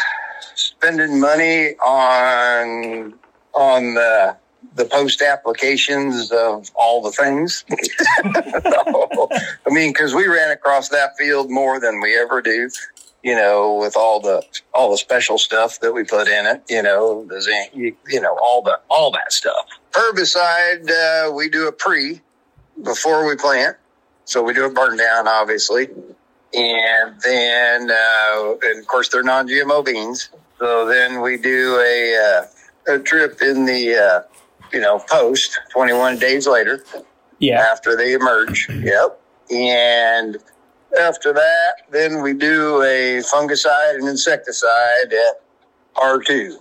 Spending 0.55 1.19
money 1.19 1.75
on 1.75 3.13
on 3.53 3.93
the 3.93 4.37
the 4.75 4.85
post 4.85 5.21
applications 5.21 6.31
of 6.31 6.69
all 6.75 7.01
the 7.01 7.11
things. 7.11 7.65
I 8.23 9.69
mean, 9.69 9.91
because 9.91 10.13
we 10.13 10.27
ran 10.27 10.51
across 10.51 10.89
that 10.89 11.17
field 11.17 11.49
more 11.49 11.79
than 11.79 11.99
we 11.99 12.17
ever 12.17 12.41
do. 12.41 12.69
You 13.23 13.35
know, 13.35 13.75
with 13.75 13.95
all 13.95 14.19
the 14.19 14.41
all 14.73 14.89
the 14.89 14.97
special 14.97 15.37
stuff 15.37 15.79
that 15.81 15.93
we 15.93 16.03
put 16.03 16.27
in 16.27 16.47
it. 16.47 16.63
You 16.67 16.81
know, 16.81 17.23
the 17.25 17.39
zinc. 17.41 17.69
You, 17.75 17.95
you 18.07 18.19
know, 18.19 18.35
all 18.41 18.63
the 18.63 18.79
all 18.89 19.11
that 19.11 19.31
stuff. 19.31 19.67
Herbicide, 19.91 20.89
uh, 20.89 21.31
we 21.31 21.47
do 21.47 21.67
a 21.67 21.71
pre 21.71 22.21
before 22.81 23.27
we 23.27 23.35
plant, 23.35 23.77
so 24.25 24.41
we 24.41 24.53
do 24.53 24.65
a 24.65 24.71
burn 24.71 24.97
down, 24.97 25.27
obviously, 25.27 25.87
and 26.53 27.21
then 27.21 27.91
uh, 27.91 28.53
and 28.63 28.79
of 28.79 28.87
course 28.87 29.09
they're 29.09 29.21
non-GMO 29.21 29.85
beans. 29.85 30.29
So 30.57 30.87
then 30.87 31.21
we 31.21 31.37
do 31.37 31.79
a 31.79 32.47
uh, 32.87 32.95
a 32.95 32.99
trip 32.99 33.41
in 33.41 33.65
the 33.65 33.95
uh, 33.95 34.21
you 34.73 34.79
know, 34.79 34.99
post 34.99 35.59
21 35.71 36.17
days 36.19 36.47
later. 36.47 36.83
Yeah. 37.39 37.59
After 37.71 37.95
they 37.95 38.13
emerge. 38.13 38.67
Yep. 38.69 39.19
And 39.51 40.37
after 40.99 41.33
that, 41.33 41.73
then 41.89 42.21
we 42.21 42.33
do 42.33 42.81
a 42.83 43.21
fungicide 43.23 43.95
and 43.95 44.07
insecticide 44.07 45.11
at 45.11 45.41
R2. 45.95 46.53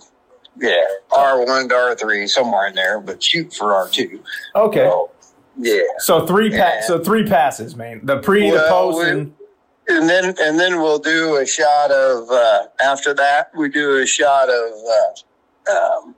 Yeah. 0.59 0.83
R1 1.11 1.69
to 1.69 1.75
R3, 1.75 2.27
somewhere 2.27 2.67
in 2.67 2.75
there, 2.75 2.99
but 2.99 3.21
shoot 3.23 3.53
for 3.53 3.67
R2. 3.67 4.19
Okay. 4.55 4.79
So, 4.79 5.11
yeah. 5.57 5.81
So 5.99 6.25
three 6.25 6.49
pa- 6.49 6.55
Yeah. 6.55 6.81
so 6.81 6.99
three 6.99 7.25
passes, 7.27 7.75
man. 7.75 8.01
The 8.03 8.17
pre, 8.17 8.49
the 8.49 8.65
post, 8.67 9.05
and 9.07 9.33
And 9.87 10.07
then, 10.09 10.33
and 10.39 10.59
then 10.59 10.79
we'll 10.79 10.99
do 10.99 11.37
a 11.37 11.45
shot 11.45 11.91
of, 11.91 12.29
uh, 12.29 12.63
after 12.83 13.13
that, 13.13 13.51
we 13.55 13.67
do 13.69 13.97
a 13.97 14.05
shot 14.05 14.49
of, 14.49 14.71
uh, 15.67 15.71
um, 15.71 16.15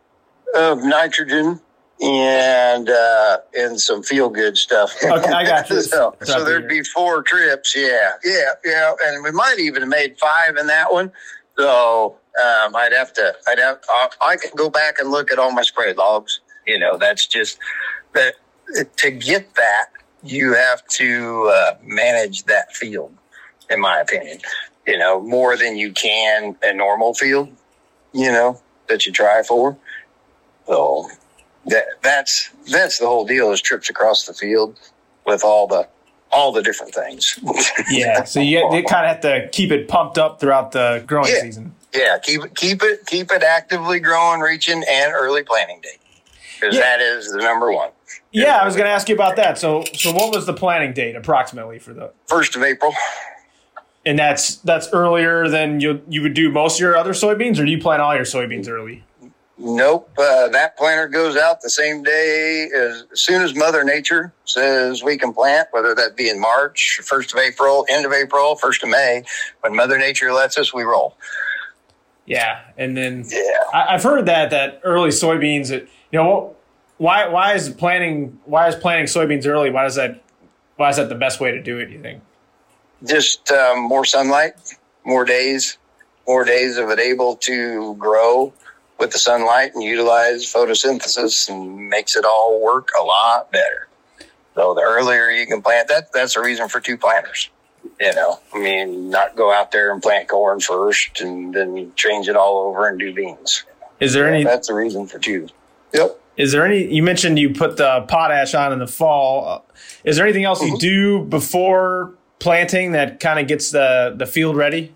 of 0.56 0.84
nitrogen 0.84 1.60
and, 2.04 2.90
uh, 2.90 3.38
and 3.56 3.80
some 3.80 4.04
feel 4.04 4.30
good 4.30 4.58
stuff. 4.58 4.94
Okay, 5.04 5.32
I 5.32 5.46
got 5.46 5.70
you. 5.70 5.82
so, 5.82 6.16
so 6.24 6.44
there'd 6.44 6.68
be 6.68 6.84
four 6.84 7.22
trips. 7.24 7.76
Yeah. 7.76 8.12
Yeah. 8.26 8.52
Yeah. 8.66 8.94
And 9.06 9.24
we 9.24 9.32
might 9.32 9.60
even 9.60 9.84
have 9.84 9.90
made 9.90 10.18
five 10.20 10.58
in 10.58 10.68
that 10.68 10.92
one. 10.92 11.12
So, 11.58 12.18
um, 12.44 12.76
I'd 12.76 12.94
have 12.94 13.14
to, 13.14 13.36
I'd 13.48 13.60
have, 13.60 13.80
I, 13.90 14.10
I 14.22 14.36
can 14.38 14.52
go 14.56 14.70
back 14.70 15.00
and 15.00 15.12
look 15.12 15.32
at 15.32 15.40
all 15.40 15.52
my 15.52 15.62
spray 15.62 15.94
logs. 15.94 16.40
You 16.66 16.80
know, 16.80 16.98
that's 16.98 17.28
just 17.28 17.58
that 18.14 18.34
to 18.98 19.12
get 19.12 19.54
that, 19.56 19.86
you 20.24 20.54
have 20.54 20.86
to, 20.88 21.52
uh, 21.54 21.76
manage 21.84 22.44
that 22.46 22.76
field 22.76 23.14
in 23.70 23.80
my 23.80 24.00
opinion. 24.00 24.40
You 24.88 24.98
know, 24.98 25.22
more 25.22 25.56
than 25.56 25.78
you 25.78 25.94
can 25.94 26.58
a 26.64 26.74
normal 26.74 27.14
field, 27.14 27.50
you 28.14 28.32
know, 28.32 28.60
that 28.90 29.06
you 29.06 29.12
try 29.12 29.44
for. 29.44 29.78
So 30.66 31.08
that 31.68 31.86
that's 32.02 32.50
that's 32.72 33.00
the 33.00 33.06
whole 33.08 33.26
deal 33.26 33.52
is 33.52 33.62
trips 33.62 33.90
across 33.90 34.26
the 34.26 34.34
field 34.34 34.80
with 35.26 35.44
all 35.44 35.68
the 35.68 35.88
all 36.32 36.52
the 36.52 36.62
different 36.64 36.94
things. 36.94 37.40
yeah. 37.92 38.24
So 38.24 38.40
you, 38.40 38.58
you 38.74 38.84
kind 38.84 39.06
of 39.06 39.12
have 39.12 39.22
to 39.22 39.50
keep 39.52 39.72
it 39.72 39.88
pumped 39.88 40.18
up 40.18 40.40
throughout 40.40 40.72
the 40.72 41.04
growing 41.06 41.30
Yeah. 41.32 41.42
season. 41.42 41.76
yeah, 41.94 42.18
keep 42.22 42.44
it 42.44 42.56
keep 42.56 42.82
it 42.84 43.06
keep 43.06 43.32
it 43.32 43.44
actively 43.44 44.00
growing, 44.00 44.40
reaching, 44.42 44.84
and 44.90 45.14
early 45.14 45.44
planting 45.44 45.80
date. 45.82 46.00
Because 46.60 46.76
Yeah. 46.76 46.82
that 46.82 47.02
is 47.02 47.32
the 47.32 47.38
number 47.40 47.72
one. 47.72 47.90
Yeah, 48.32 48.58
I 48.58 48.66
was 48.66 48.76
going 48.76 48.88
to 48.88 48.92
ask 48.92 49.08
you 49.10 49.16
about 49.16 49.36
that. 49.36 49.60
So, 49.60 49.84
so 49.94 50.12
what 50.12 50.34
was 50.34 50.48
the 50.48 50.54
planning 50.54 50.92
date 50.94 51.16
approximately 51.16 51.78
for 51.78 51.94
the? 51.94 52.12
First 52.28 52.56
of 52.56 52.64
April. 52.64 52.94
And 54.06 54.18
that's 54.18 54.56
that's 54.58 54.90
earlier 54.92 55.48
than 55.48 55.80
you 55.80 56.02
you 56.10 56.22
would 56.24 56.34
do 56.34 56.50
most 56.52 56.76
of 56.76 56.80
your 56.82 56.98
other 56.98 57.14
soybeans, 57.14 57.60
or 57.60 57.66
do 57.66 57.72
you 57.72 57.80
plant 57.80 58.02
all 58.02 58.16
your 58.16 58.26
soybeans 58.26 58.68
early? 58.68 59.04
Nope. 59.66 60.10
Uh, 60.18 60.50
that 60.50 60.76
planter 60.78 61.08
goes 61.08 61.38
out 61.38 61.62
the 61.62 61.70
same 61.70 62.04
day 62.04 62.70
as, 62.76 63.06
as 63.14 63.22
soon 63.22 63.42
as 63.42 63.56
Mother 63.56 63.86
Nature 63.86 64.34
says 64.44 65.02
we 65.02 65.18
can 65.18 65.34
plant, 65.34 65.70
whether 65.72 65.96
that 65.96 66.18
be 66.18 66.28
in 66.28 66.38
March, 66.38 67.00
1st 67.02 67.34
of 67.34 67.40
April, 67.40 67.86
end 67.90 68.06
of 68.06 68.12
April, 68.12 68.60
1st 68.62 68.84
of 68.84 68.90
May. 68.90 69.24
When 69.62 69.74
Mother 69.74 69.98
Nature 69.98 70.34
lets 70.34 70.58
us, 70.58 70.74
we 70.74 70.84
roll. 70.84 71.16
Yeah, 72.26 72.60
and 72.78 72.98
then 72.98 73.24
Yeah. 73.30 73.40
I, 73.74 73.94
I've 73.96 74.04
heard 74.04 74.26
that 74.26 74.50
that 74.50 74.82
early 74.84 75.12
soybeans, 75.12 75.72
it, 75.72 75.88
you 76.12 76.20
know, 76.20 76.58
why 76.98 77.28
why 77.30 77.54
is 77.54 77.70
planting 77.70 78.40
why 78.46 78.68
is 78.68 78.76
planting 78.76 79.08
soybeans 79.08 79.48
early? 79.48 79.70
Why 79.70 79.86
is 79.86 79.96
that 79.96 80.24
why 80.76 80.90
is 80.90 80.98
that 80.98 81.08
the 81.08 81.16
best 81.16 81.40
way 81.40 81.52
to 81.52 81.62
do 81.62 81.80
it? 81.80 81.90
You 81.90 82.02
think? 82.02 82.22
Just 83.06 83.50
um, 83.52 83.80
more 83.84 84.06
sunlight, 84.06 84.54
more 85.06 85.26
days, 85.26 85.78
more 86.28 86.44
days 86.44 86.78
of 86.78 86.90
it 86.90 87.00
able 87.00 87.36
to 87.38 87.96
grow 87.96 88.54
with 89.04 89.12
the 89.12 89.20
sunlight 89.20 89.74
and 89.76 89.84
utilize 89.84 90.46
photosynthesis 90.52 91.50
and 91.50 91.90
makes 91.90 92.16
it 92.16 92.24
all 92.24 92.62
work 92.64 92.90
a 93.00 93.04
lot 93.04 93.52
better. 93.52 93.88
So 94.56 94.74
the 94.74 94.82
earlier 94.82 95.30
you 95.30 95.46
can 95.46 95.62
plant 95.62 95.90
that, 95.90 96.14
that's 96.14 96.38
a 96.38 96.42
reason 96.42 96.70
for 96.70 96.80
two 96.80 96.98
planters. 96.98 97.50
You 98.00 98.16
know, 98.16 98.40
I 98.54 98.60
mean, 98.60 99.10
not 99.10 99.36
go 99.36 99.52
out 99.52 99.72
there 99.74 99.92
and 99.92 100.02
plant 100.02 100.30
corn 100.30 100.62
first 100.62 101.20
and 101.20 101.54
then 101.54 101.92
change 101.98 102.30
it 102.30 102.38
all 102.38 102.60
over 102.70 102.88
and 102.88 102.98
do 102.98 103.14
beans. 103.14 103.66
Is 104.00 104.14
there 104.14 104.26
any 104.34 104.46
That's 104.46 104.70
the 104.70 104.74
reason 104.74 105.06
for 105.06 105.20
two. 105.20 105.48
Yep. 105.94 106.18
is 106.38 106.52
there 106.54 106.66
any 106.66 106.92
you 106.92 107.04
mentioned 107.04 107.38
you 107.38 107.54
put 107.54 107.76
the 107.78 108.06
potash 108.08 108.56
on 108.56 108.72
in 108.72 108.80
the 108.80 108.88
fall. 108.88 109.46
Uh, 109.48 109.60
Is 110.06 110.16
there 110.16 110.26
anything 110.26 110.46
else 110.46 110.62
you 110.62 110.70
Mm-hmm. 110.70 110.78
do 110.78 111.24
before 111.26 112.14
planting 112.40 112.94
that 112.94 113.20
kind 113.20 113.38
of 113.40 113.48
gets 113.48 113.70
the 113.72 114.14
the 114.16 114.26
field 114.26 114.56
ready? 114.56 114.96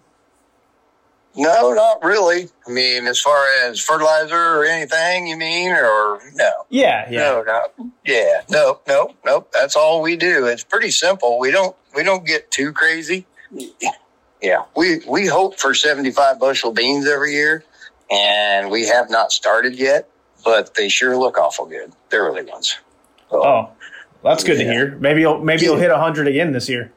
No, 1.38 1.72
not 1.72 2.04
really. 2.04 2.50
I 2.68 2.72
mean, 2.72 3.06
as 3.06 3.20
far 3.20 3.38
as 3.64 3.80
fertilizer 3.80 4.36
or 4.36 4.66
anything, 4.66 5.28
you 5.28 5.38
mean, 5.38 5.72
or 5.72 6.20
no? 6.34 6.52
Yeah, 6.70 7.08
yeah. 7.10 7.20
No, 7.20 7.44
no, 7.44 7.92
yeah, 8.04 8.42
no, 8.50 8.80
no, 8.88 9.14
no. 9.24 9.46
That's 9.54 9.76
all 9.76 10.02
we 10.02 10.16
do. 10.16 10.48
It's 10.48 10.64
pretty 10.64 10.90
simple. 10.90 11.38
We 11.38 11.52
don't 11.52 11.76
we 11.96 12.04
don't 12.04 12.26
get 12.26 12.50
too 12.50 12.74
crazy. 12.74 13.28
Yeah, 14.42 14.64
we 14.76 15.02
we 15.08 15.28
hope 15.28 15.60
for 15.60 15.76
seventy 15.76 16.10
five 16.12 16.40
bushel 16.40 16.72
beans 16.72 17.08
every 17.08 17.34
year, 17.34 17.64
and 18.10 18.72
we 18.72 18.88
have 18.88 19.12
not 19.12 19.32
started 19.32 19.76
yet, 19.76 20.10
but 20.44 20.74
they 20.74 20.90
sure 20.90 21.16
look 21.16 21.38
awful 21.38 21.68
good. 21.68 21.92
They're 22.10 22.24
early 22.24 22.46
ones. 22.46 22.76
So, 23.30 23.44
Oh, 23.46 23.70
that's 24.24 24.44
good 24.44 24.58
to 24.58 24.64
hear. 24.64 24.96
Maybe 24.98 25.22
you'll 25.22 25.40
maybe 25.40 25.66
you'll 25.66 25.78
hit 25.78 25.92
hundred 25.92 26.28
again 26.28 26.52
this 26.52 26.68
year. 26.68 26.92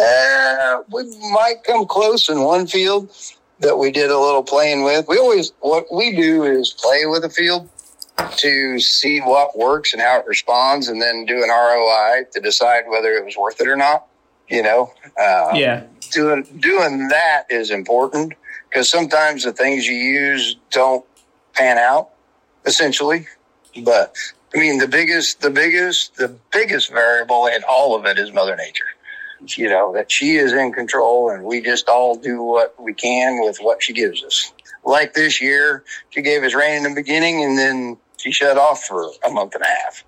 Uh, 0.00 0.82
we 0.92 1.04
might 1.32 1.64
come 1.64 1.86
close 1.86 2.28
in 2.28 2.42
one 2.42 2.66
field 2.66 3.10
that 3.60 3.76
we 3.76 3.90
did 3.90 4.10
a 4.10 4.18
little 4.18 4.42
playing 4.42 4.84
with. 4.84 5.06
We 5.08 5.18
always, 5.18 5.52
what 5.60 5.86
we 5.92 6.16
do 6.16 6.44
is 6.44 6.74
play 6.78 7.06
with 7.06 7.24
a 7.24 7.30
field 7.30 7.68
to 8.36 8.78
see 8.80 9.20
what 9.20 9.56
works 9.56 9.92
and 9.92 10.02
how 10.02 10.18
it 10.18 10.26
responds 10.26 10.88
and 10.88 11.00
then 11.00 11.24
do 11.26 11.42
an 11.42 11.48
ROI 11.50 12.24
to 12.32 12.40
decide 12.40 12.84
whether 12.88 13.10
it 13.12 13.24
was 13.24 13.36
worth 13.36 13.60
it 13.60 13.68
or 13.68 13.76
not. 13.76 14.06
You 14.48 14.62
know, 14.62 14.92
uh, 15.20 15.52
Yeah, 15.54 15.84
doing, 16.10 16.42
doing 16.58 17.08
that 17.08 17.44
is 17.50 17.70
important 17.70 18.34
because 18.68 18.88
sometimes 18.88 19.44
the 19.44 19.52
things 19.52 19.86
you 19.86 19.94
use 19.94 20.56
don't 20.70 21.04
pan 21.52 21.78
out 21.78 22.10
essentially. 22.64 23.28
But 23.84 24.16
I 24.54 24.58
mean, 24.58 24.78
the 24.78 24.88
biggest, 24.88 25.40
the 25.40 25.50
biggest, 25.50 26.16
the 26.16 26.34
biggest 26.52 26.90
variable 26.90 27.46
in 27.46 27.62
all 27.68 27.94
of 27.94 28.06
it 28.06 28.18
is 28.18 28.32
mother 28.32 28.56
nature 28.56 28.86
you 29.46 29.68
know, 29.68 29.92
that 29.94 30.10
she 30.10 30.36
is 30.36 30.52
in 30.52 30.72
control 30.72 31.30
and 31.30 31.44
we 31.44 31.60
just 31.60 31.88
all 31.88 32.16
do 32.16 32.42
what 32.42 32.74
we 32.80 32.94
can 32.94 33.42
with 33.42 33.58
what 33.58 33.82
she 33.82 33.92
gives 33.92 34.22
us. 34.24 34.52
Like 34.84 35.14
this 35.14 35.40
year, 35.40 35.84
she 36.10 36.22
gave 36.22 36.42
us 36.42 36.54
rain 36.54 36.78
in 36.78 36.82
the 36.82 36.94
beginning 36.94 37.42
and 37.44 37.58
then 37.58 37.98
she 38.16 38.32
shut 38.32 38.58
off 38.58 38.84
for 38.84 39.10
a 39.26 39.30
month 39.30 39.54
and 39.54 39.62
a 39.62 39.66
half. 39.66 40.04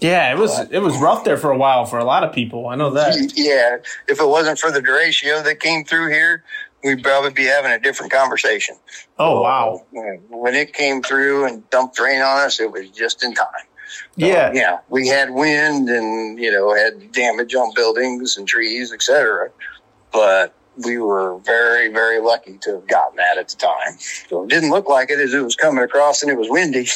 Yeah, 0.00 0.32
it 0.32 0.38
was 0.38 0.58
it 0.70 0.80
was 0.80 0.96
rough 0.98 1.24
there 1.24 1.36
for 1.36 1.50
a 1.52 1.56
while 1.56 1.86
for 1.86 1.98
a 1.98 2.04
lot 2.04 2.24
of 2.24 2.32
people. 2.32 2.66
I 2.66 2.74
know 2.74 2.90
that. 2.90 3.32
Yeah, 3.36 3.76
if 4.08 4.20
it 4.20 4.26
wasn't 4.26 4.58
for 4.58 4.72
the 4.72 4.80
derecho 4.80 5.42
that 5.44 5.60
came 5.60 5.84
through 5.84 6.10
here, 6.10 6.42
we'd 6.82 7.02
probably 7.02 7.30
be 7.30 7.44
having 7.44 7.70
a 7.70 7.78
different 7.78 8.12
conversation. 8.12 8.76
Oh 9.18 9.40
wow! 9.40 9.84
When 9.92 10.54
it 10.54 10.74
came 10.74 11.00
through 11.00 11.46
and 11.46 11.68
dumped 11.70 11.98
rain 12.00 12.20
on 12.20 12.44
us, 12.44 12.60
it 12.60 12.72
was 12.72 12.90
just 12.90 13.22
in 13.22 13.34
time. 13.34 13.46
Yeah, 14.16 14.52
yeah. 14.52 14.78
We 14.88 15.08
had 15.08 15.30
wind 15.30 15.88
and 15.88 16.38
you 16.38 16.50
know 16.50 16.74
had 16.74 17.12
damage 17.12 17.54
on 17.54 17.72
buildings 17.74 18.36
and 18.36 18.46
trees, 18.46 18.92
etc. 18.92 19.50
But 20.12 20.54
we 20.84 20.98
were 20.98 21.38
very, 21.38 21.88
very 21.88 22.20
lucky 22.20 22.58
to 22.58 22.74
have 22.74 22.86
gotten 22.86 23.16
that 23.16 23.38
at 23.38 23.48
the 23.48 23.56
time. 23.56 23.98
So 24.28 24.44
it 24.44 24.50
didn't 24.50 24.70
look 24.70 24.88
like 24.88 25.10
it 25.10 25.20
as 25.20 25.32
it 25.34 25.40
was 25.40 25.54
coming 25.54 25.84
across 25.84 26.22
and 26.22 26.30
it 26.30 26.38
was 26.38 26.48
windy. 26.50 26.86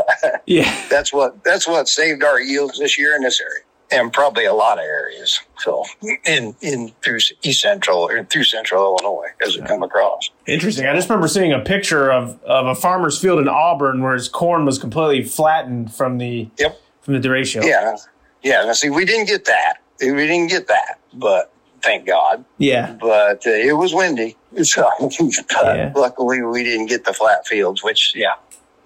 yeah. 0.46 0.86
That's 0.88 1.12
what 1.12 1.42
that's 1.44 1.68
what 1.68 1.88
saved 1.88 2.24
our 2.24 2.40
yields 2.40 2.78
this 2.78 2.98
year 2.98 3.14
in 3.14 3.22
this 3.22 3.40
area. 3.40 3.62
And 3.90 4.12
probably 4.12 4.44
a 4.44 4.52
lot 4.52 4.78
of 4.78 4.84
areas. 4.84 5.40
So 5.58 5.84
in 6.24 6.54
in 6.60 6.92
through 7.02 7.20
east 7.42 7.62
central 7.62 8.00
or 8.00 8.24
through 8.24 8.44
central 8.44 8.84
Illinois 8.84 9.28
as 9.44 9.56
it 9.56 9.66
come 9.66 9.82
across. 9.82 10.30
Interesting. 10.46 10.86
I 10.86 10.94
just 10.94 11.08
remember 11.08 11.28
seeing 11.28 11.52
a 11.52 11.60
picture 11.60 12.12
of, 12.12 12.42
of 12.44 12.66
a 12.66 12.74
farmer's 12.74 13.18
field 13.18 13.38
in 13.38 13.48
Auburn 13.48 14.02
where 14.02 14.14
his 14.14 14.28
corn 14.28 14.66
was 14.66 14.78
completely 14.78 15.24
flattened 15.24 15.94
from 15.94 16.18
the 16.18 16.48
yep. 16.58 16.78
from 17.00 17.14
the 17.14 17.28
derecho. 17.28 17.64
Yeah. 17.64 17.96
Yeah. 18.42 18.64
Now 18.64 18.72
see 18.74 18.90
we 18.90 19.04
didn't 19.06 19.26
get 19.26 19.46
that. 19.46 19.76
We 20.00 20.12
didn't 20.12 20.48
get 20.48 20.68
that. 20.68 20.98
But 21.14 21.50
thank 21.82 22.06
God. 22.06 22.44
Yeah. 22.58 22.96
But 23.00 23.46
uh, 23.46 23.50
it 23.50 23.76
was 23.76 23.94
windy. 23.94 24.36
So, 24.62 24.88
yeah. 25.62 25.92
luckily 25.94 26.42
we 26.42 26.64
didn't 26.64 26.86
get 26.86 27.04
the 27.04 27.12
flat 27.12 27.46
fields, 27.46 27.82
which, 27.82 28.14
yeah, 28.16 28.34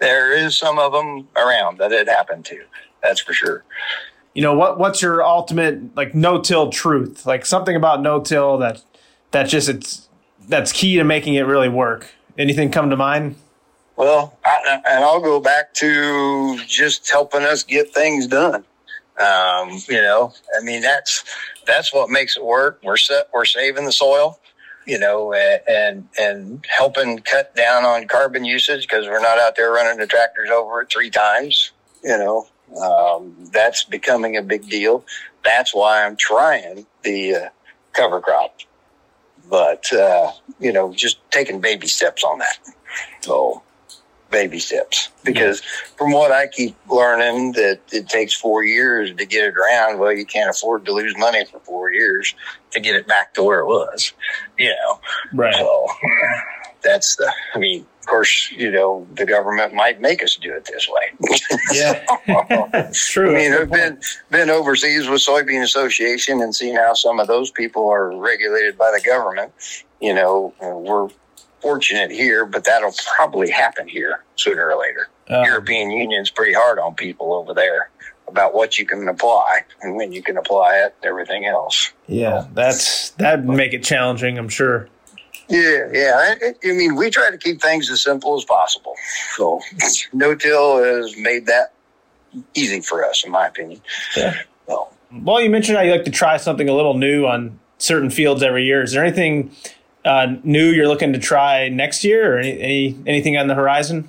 there 0.00 0.32
is 0.32 0.56
some 0.56 0.78
of 0.78 0.92
them 0.92 1.28
around 1.36 1.78
that 1.78 1.92
it 1.92 2.08
happened 2.08 2.44
to. 2.46 2.64
That's 3.02 3.20
for 3.20 3.32
sure. 3.32 3.64
You 4.34 4.42
know, 4.42 4.54
what, 4.54 4.78
what's 4.78 5.02
your 5.02 5.22
ultimate, 5.22 5.94
like, 5.94 6.14
no-till 6.14 6.70
truth? 6.70 7.26
Like 7.26 7.44
something 7.44 7.76
about 7.76 8.00
no-till 8.00 8.58
that, 8.58 8.82
that 9.32 9.44
just, 9.44 9.68
it's, 9.68 10.08
that's 10.48 10.72
key 10.72 10.96
to 10.96 11.04
making 11.04 11.34
it 11.34 11.42
really 11.42 11.68
work. 11.68 12.14
Anything 12.38 12.70
come 12.70 12.90
to 12.90 12.96
mind? 12.96 13.36
Well, 13.96 14.38
I, 14.44 14.80
and 14.86 15.04
I'll 15.04 15.20
go 15.20 15.38
back 15.38 15.74
to 15.74 16.58
just 16.66 17.10
helping 17.10 17.42
us 17.42 17.62
get 17.62 17.92
things 17.92 18.26
done. 18.26 18.64
Um, 19.20 19.82
you 19.86 20.00
know, 20.00 20.32
I 20.58 20.64
mean, 20.64 20.80
that's, 20.80 21.24
that's 21.66 21.92
what 21.92 22.08
makes 22.08 22.38
it 22.38 22.44
work. 22.44 22.80
We're 22.82 22.96
set, 22.96 23.28
we're 23.34 23.44
saving 23.44 23.84
the 23.84 23.92
soil, 23.92 24.40
you 24.86 24.98
know, 24.98 25.34
and, 25.34 26.08
and 26.18 26.64
helping 26.66 27.18
cut 27.18 27.54
down 27.54 27.84
on 27.84 28.08
carbon 28.08 28.46
usage 28.46 28.88
because 28.88 29.06
we're 29.06 29.20
not 29.20 29.38
out 29.38 29.56
there 29.56 29.70
running 29.70 29.98
the 29.98 30.06
tractors 30.06 30.48
over 30.50 30.80
it 30.80 30.90
three 30.90 31.10
times, 31.10 31.72
you 32.02 32.16
know, 32.16 32.46
um, 32.76 33.34
that's 33.52 33.84
becoming 33.84 34.36
a 34.36 34.42
big 34.42 34.68
deal. 34.68 35.04
That's 35.44 35.74
why 35.74 36.04
I'm 36.04 36.16
trying 36.16 36.86
the 37.02 37.34
uh, 37.34 37.48
cover 37.92 38.20
crop, 38.20 38.60
but, 39.48 39.92
uh, 39.92 40.32
you 40.60 40.72
know, 40.72 40.92
just 40.92 41.18
taking 41.30 41.60
baby 41.60 41.88
steps 41.88 42.22
on 42.24 42.38
that. 42.38 42.58
So, 43.22 43.62
baby 44.32 44.58
steps 44.58 45.10
because 45.22 45.60
from 45.96 46.10
what 46.10 46.32
I 46.32 46.48
keep 46.48 46.74
learning 46.90 47.52
that 47.52 47.80
it 47.92 48.08
takes 48.08 48.34
four 48.34 48.64
years 48.64 49.14
to 49.14 49.26
get 49.26 49.44
it 49.44 49.54
around. 49.54 49.98
Well, 49.98 50.12
you 50.12 50.24
can't 50.24 50.50
afford 50.50 50.86
to 50.86 50.92
lose 50.92 51.14
money 51.16 51.44
for 51.44 51.60
four 51.60 51.92
years 51.92 52.34
to 52.72 52.80
get 52.80 52.96
it 52.96 53.06
back 53.06 53.34
to 53.34 53.42
where 53.44 53.60
it 53.60 53.66
was, 53.66 54.12
you 54.58 54.70
know? 54.70 55.00
Right. 55.34 55.54
So 55.54 55.86
that's 56.82 57.16
the, 57.16 57.32
I 57.54 57.58
mean, 57.58 57.86
of 58.00 58.06
course, 58.06 58.50
you 58.50 58.70
know, 58.70 59.06
the 59.14 59.24
government 59.24 59.74
might 59.74 60.00
make 60.00 60.22
us 60.22 60.36
do 60.36 60.52
it 60.54 60.64
this 60.64 60.88
way. 60.88 61.28
yeah. 61.72 62.90
True. 62.94 63.30
I 63.30 63.38
mean, 63.38 63.52
I've 63.52 63.70
been, 63.70 64.00
been 64.30 64.50
overseas 64.50 65.08
with 65.08 65.20
Soybean 65.20 65.62
Association 65.62 66.40
and 66.40 66.54
seen 66.54 66.74
how 66.74 66.94
some 66.94 67.20
of 67.20 67.28
those 67.28 67.50
people 67.50 67.88
are 67.88 68.16
regulated 68.16 68.76
by 68.76 68.90
the 68.90 69.02
government. 69.04 69.52
You 70.00 70.14
know, 70.14 70.52
we're 70.60 71.08
fortunate 71.60 72.10
here, 72.10 72.44
but 72.44 72.64
that'll 72.64 72.94
probably 73.14 73.50
happen 73.50 73.86
here 73.86 74.24
sooner 74.34 74.70
or 74.70 74.80
later. 74.80 75.08
Uh, 75.30 75.44
European 75.46 75.90
Union's 75.92 76.28
pretty 76.28 76.52
hard 76.52 76.80
on 76.80 76.94
people 76.94 77.32
over 77.32 77.54
there 77.54 77.88
about 78.26 78.54
what 78.54 78.78
you 78.78 78.84
can 78.84 79.06
apply 79.08 79.62
and 79.82 79.94
when 79.94 80.10
you 80.10 80.22
can 80.22 80.36
apply 80.36 80.74
it, 80.76 80.94
everything 81.04 81.46
else. 81.46 81.92
Yeah, 82.08 82.46
that's 82.52 83.10
that'd 83.10 83.46
make 83.46 83.72
it 83.72 83.84
challenging, 83.84 84.38
I'm 84.38 84.48
sure. 84.48 84.88
Yeah, 85.48 85.88
yeah. 85.92 86.34
I, 86.42 86.54
I 86.64 86.72
mean, 86.72 86.94
we 86.96 87.10
try 87.10 87.30
to 87.30 87.38
keep 87.38 87.60
things 87.60 87.90
as 87.90 88.02
simple 88.02 88.36
as 88.36 88.44
possible. 88.44 88.94
So, 89.36 89.60
no 90.12 90.34
till 90.34 90.82
has 90.82 91.16
made 91.16 91.46
that 91.46 91.74
easy 92.54 92.80
for 92.80 93.04
us, 93.04 93.24
in 93.24 93.30
my 93.30 93.46
opinion. 93.46 93.80
Yeah. 94.16 94.38
So. 94.66 94.88
Well, 95.12 95.40
you 95.40 95.50
mentioned 95.50 95.76
how 95.76 95.84
you 95.84 95.90
like 95.92 96.04
to 96.04 96.10
try 96.10 96.36
something 96.36 96.68
a 96.68 96.74
little 96.74 96.94
new 96.94 97.26
on 97.26 97.58
certain 97.78 98.10
fields 98.10 98.42
every 98.42 98.64
year. 98.64 98.82
Is 98.82 98.92
there 98.92 99.04
anything 99.04 99.50
uh, 100.04 100.36
new 100.42 100.70
you're 100.70 100.88
looking 100.88 101.12
to 101.12 101.18
try 101.18 101.68
next 101.68 102.04
year, 102.04 102.36
or 102.36 102.38
any, 102.38 102.60
any 102.60 102.98
anything 103.06 103.36
on 103.36 103.48
the 103.48 103.54
horizon? 103.54 104.08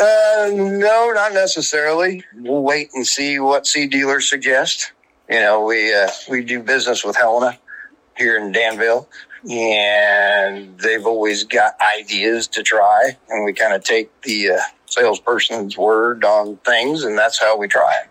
Uh, 0.00 0.50
no, 0.52 1.10
not 1.12 1.32
necessarily. 1.32 2.24
We'll 2.36 2.62
wait 2.62 2.90
and 2.94 3.06
see 3.06 3.40
what 3.40 3.66
seed 3.66 3.90
dealers 3.90 4.28
suggest. 4.28 4.92
You 5.28 5.40
know, 5.40 5.64
we 5.64 5.92
uh, 5.92 6.08
we 6.30 6.44
do 6.44 6.62
business 6.62 7.04
with 7.04 7.16
Helena 7.16 7.58
here 8.16 8.36
in 8.38 8.52
Danville, 8.52 9.08
and 9.48 10.78
they've 10.78 11.06
always 11.06 11.44
got 11.44 11.74
ideas 11.98 12.46
to 12.48 12.62
try, 12.62 13.16
and 13.28 13.44
we 13.44 13.52
kind 13.52 13.74
of 13.74 13.84
take 13.84 14.08
the 14.22 14.52
uh, 14.52 14.58
salesperson's 14.86 15.76
word 15.76 16.24
on 16.24 16.56
things, 16.58 17.04
and 17.04 17.16
that's 17.16 17.40
how 17.40 17.56
we 17.56 17.68
try 17.68 17.92
it. 18.04 18.10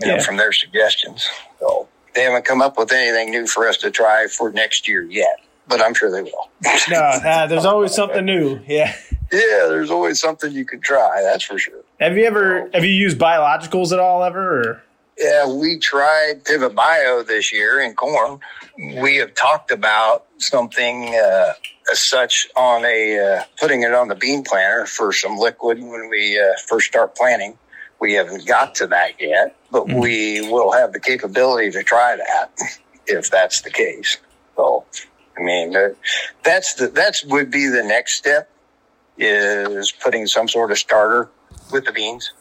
You 0.00 0.10
yeah. 0.10 0.16
know, 0.16 0.22
from 0.22 0.36
their 0.36 0.52
suggestions. 0.52 1.26
So 1.58 1.88
they 2.14 2.22
haven't 2.22 2.44
come 2.44 2.60
up 2.60 2.76
with 2.76 2.92
anything 2.92 3.30
new 3.30 3.46
for 3.46 3.66
us 3.66 3.78
to 3.78 3.90
try 3.90 4.26
for 4.26 4.50
next 4.50 4.86
year 4.86 5.02
yet 5.02 5.40
but 5.68 5.80
I'm 5.80 5.94
sure 5.94 6.10
they 6.10 6.22
will. 6.22 6.50
no, 6.90 6.98
uh, 6.98 7.46
there's 7.46 7.64
always 7.64 7.94
something 7.94 8.24
new. 8.24 8.60
Yeah. 8.66 8.94
Yeah, 9.32 9.66
there's 9.68 9.90
always 9.90 10.20
something 10.20 10.52
you 10.52 10.64
can 10.64 10.80
try. 10.80 11.20
That's 11.22 11.42
for 11.42 11.58
sure. 11.58 11.80
Have 11.98 12.16
you 12.16 12.24
ever 12.24 12.70
have 12.72 12.84
you 12.84 12.92
used 12.92 13.18
biologicals 13.18 13.92
at 13.92 13.98
all 13.98 14.22
ever? 14.22 14.60
Or? 14.60 14.82
Yeah, 15.18 15.50
we 15.50 15.78
tried 15.78 16.44
Pivot 16.44 16.74
Bio 16.74 17.22
this 17.22 17.52
year 17.52 17.80
in 17.80 17.94
corn. 17.94 18.40
We 18.76 19.16
have 19.16 19.34
talked 19.34 19.70
about 19.70 20.26
something 20.38 21.14
uh, 21.14 21.54
as 21.90 22.00
such 22.00 22.48
on 22.54 22.84
a 22.84 23.18
uh, 23.18 23.44
putting 23.58 23.82
it 23.82 23.94
on 23.94 24.08
the 24.08 24.14
bean 24.14 24.44
planter 24.44 24.84
for 24.84 25.12
some 25.12 25.38
liquid 25.38 25.78
when 25.78 26.10
we 26.10 26.38
uh, 26.38 26.52
first 26.66 26.88
start 26.88 27.16
planting. 27.16 27.56
We 27.98 28.12
haven't 28.12 28.46
got 28.46 28.74
to 28.76 28.86
that 28.88 29.18
yet, 29.18 29.56
but 29.70 29.86
mm-hmm. 29.86 30.00
we 30.00 30.42
will 30.50 30.72
have 30.72 30.92
the 30.92 31.00
capability 31.00 31.70
to 31.70 31.82
try 31.82 32.16
that 32.16 32.52
if 33.06 33.30
that's 33.30 33.62
the 33.62 33.70
case. 33.70 34.18
So 34.54 34.84
I 35.38 35.42
mean, 35.42 35.74
that's 36.42 36.74
the, 36.74 36.88
that's 36.88 37.24
would 37.24 37.50
be 37.50 37.68
the 37.68 37.82
next 37.82 38.16
step 38.16 38.50
is 39.16 39.92
putting 39.92 40.26
some 40.26 40.46
sort 40.46 40.70
of 40.70 40.78
starter 40.78 41.30
with 41.72 41.86
the 41.86 41.92
beans. 41.92 42.32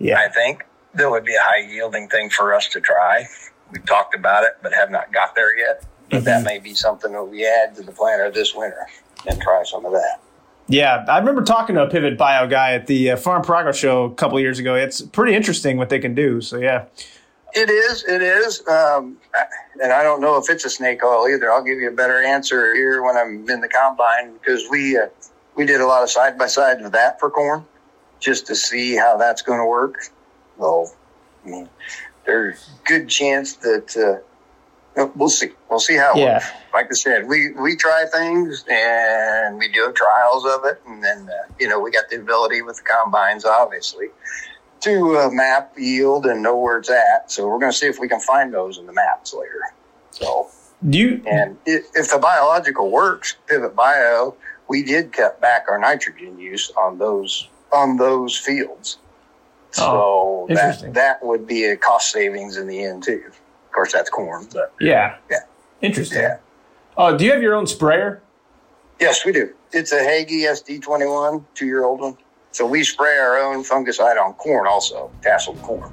Yeah. 0.00 0.18
I 0.18 0.28
think 0.28 0.64
that 0.94 1.10
would 1.10 1.24
be 1.24 1.34
a 1.34 1.40
high 1.40 1.66
yielding 1.68 2.08
thing 2.08 2.30
for 2.30 2.54
us 2.54 2.68
to 2.68 2.80
try. 2.80 3.26
We've 3.70 3.84
talked 3.86 4.14
about 4.14 4.44
it, 4.44 4.52
but 4.62 4.72
have 4.72 4.90
not 4.90 5.12
got 5.12 5.34
there 5.34 5.56
yet. 5.56 5.84
But 6.10 6.16
mm-hmm. 6.18 6.24
that 6.26 6.44
may 6.44 6.58
be 6.58 6.74
something 6.74 7.12
that 7.12 7.24
we 7.24 7.46
add 7.46 7.74
to 7.76 7.82
the 7.82 7.92
planter 7.92 8.30
this 8.30 8.54
winter 8.54 8.86
and 9.26 9.40
try 9.40 9.62
some 9.64 9.86
of 9.86 9.92
that. 9.92 10.20
Yeah, 10.68 11.04
I 11.08 11.18
remember 11.18 11.42
talking 11.42 11.74
to 11.76 11.82
a 11.82 11.90
Pivot 11.90 12.16
Bio 12.16 12.46
guy 12.46 12.74
at 12.74 12.86
the 12.86 13.12
uh, 13.12 13.16
Farm 13.16 13.42
Progress 13.42 13.76
Show 13.76 14.04
a 14.04 14.14
couple 14.14 14.38
years 14.40 14.58
ago. 14.58 14.74
It's 14.74 15.02
pretty 15.02 15.34
interesting 15.34 15.76
what 15.76 15.88
they 15.88 15.98
can 15.98 16.14
do. 16.14 16.40
So 16.40 16.58
yeah, 16.58 16.84
it 17.54 17.68
is. 17.68 18.04
It 18.04 18.22
is. 18.22 18.66
Um, 18.66 19.16
and 19.82 19.92
I 19.92 20.02
don't 20.02 20.20
know 20.20 20.38
if 20.38 20.48
it's 20.48 20.64
a 20.64 20.70
snake 20.70 21.02
oil 21.04 21.28
either. 21.28 21.50
I'll 21.50 21.64
give 21.64 21.78
you 21.78 21.88
a 21.88 21.94
better 21.94 22.22
answer 22.22 22.74
here 22.74 23.02
when 23.02 23.16
I'm 23.16 23.48
in 23.50 23.60
the 23.60 23.68
combine 23.68 24.34
because 24.34 24.64
we 24.70 24.96
uh, 24.96 25.08
we 25.56 25.66
did 25.66 25.80
a 25.80 25.86
lot 25.86 26.02
of 26.02 26.10
side 26.10 26.38
by 26.38 26.46
side 26.46 26.80
of 26.80 26.92
that 26.92 27.18
for 27.18 27.30
corn 27.30 27.64
just 28.20 28.46
to 28.46 28.54
see 28.54 28.94
how 28.96 29.16
that's 29.16 29.42
going 29.42 29.58
to 29.58 29.66
work. 29.66 29.96
So, 30.62 30.86
I 31.44 31.48
mean, 31.48 31.68
there's 32.24 32.70
good 32.84 33.08
chance 33.08 33.56
that 33.56 34.22
uh, 34.96 35.08
we'll 35.16 35.28
see. 35.28 35.50
We'll 35.68 35.80
see 35.80 35.96
how. 35.96 36.12
Yeah. 36.16 36.44
Like 36.72 36.86
I 36.90 36.94
said, 36.94 37.26
we 37.28 37.50
we 37.52 37.76
try 37.76 38.06
things 38.10 38.64
and 38.70 39.58
we 39.58 39.68
do 39.68 39.92
trials 39.92 40.46
of 40.46 40.64
it, 40.64 40.80
and 40.86 41.02
then 41.02 41.28
uh, 41.28 41.52
you 41.58 41.68
know 41.68 41.80
we 41.80 41.90
got 41.90 42.08
the 42.08 42.16
ability 42.16 42.62
with 42.62 42.76
the 42.76 42.82
combines, 42.84 43.44
obviously 43.44 44.06
to 44.82 45.16
uh, 45.16 45.30
map 45.30 45.72
yield 45.78 46.26
and 46.26 46.42
know 46.42 46.56
where 46.56 46.78
it's 46.78 46.90
at. 46.90 47.30
So 47.30 47.46
we're 47.46 47.60
going 47.60 47.70
to 47.70 47.76
see 47.76 47.86
if 47.86 48.00
we 48.00 48.08
can 48.08 48.20
find 48.20 48.52
those 48.52 48.78
in 48.78 48.86
the 48.86 48.92
maps 48.92 49.32
later. 49.32 49.60
So, 50.10 50.48
do 50.90 50.98
you, 50.98 51.22
and 51.24 51.56
if, 51.64 51.86
if 51.94 52.10
the 52.10 52.18
biological 52.18 52.90
works, 52.90 53.36
Pivot 53.46 53.76
Bio, 53.76 54.34
we 54.68 54.82
did 54.82 55.12
cut 55.12 55.40
back 55.40 55.66
our 55.68 55.78
nitrogen 55.78 56.38
use 56.38 56.72
on 56.76 56.98
those 56.98 57.48
on 57.72 57.96
those 57.96 58.36
fields. 58.36 58.98
Oh, 59.78 60.46
so 60.48 60.54
that 60.54 60.94
that 60.94 61.24
would 61.24 61.46
be 61.46 61.64
a 61.64 61.76
cost 61.76 62.12
savings 62.12 62.56
in 62.56 62.66
the 62.66 62.84
end 62.84 63.02
too. 63.02 63.22
Of 63.26 63.72
course, 63.72 63.92
that's 63.92 64.10
corn, 64.10 64.48
but 64.52 64.72
yeah, 64.80 65.16
yeah. 65.30 65.38
Interesting. 65.80 66.20
Yeah. 66.20 66.38
Oh, 66.96 67.16
do 67.16 67.24
you 67.24 67.32
have 67.32 67.42
your 67.42 67.54
own 67.54 67.66
sprayer? 67.66 68.22
Yes, 69.00 69.24
we 69.24 69.32
do. 69.32 69.52
It's 69.72 69.92
a 69.92 69.98
Hagie 69.98 70.42
SD21, 70.42 71.44
two 71.54 71.66
year 71.66 71.84
old 71.84 72.00
one. 72.00 72.16
So 72.52 72.66
we 72.66 72.84
spray 72.84 73.16
our 73.16 73.38
own 73.38 73.64
fungicide 73.64 74.22
on 74.22 74.34
corn 74.34 74.66
also, 74.66 75.10
tasseled 75.22 75.60
corn. 75.62 75.90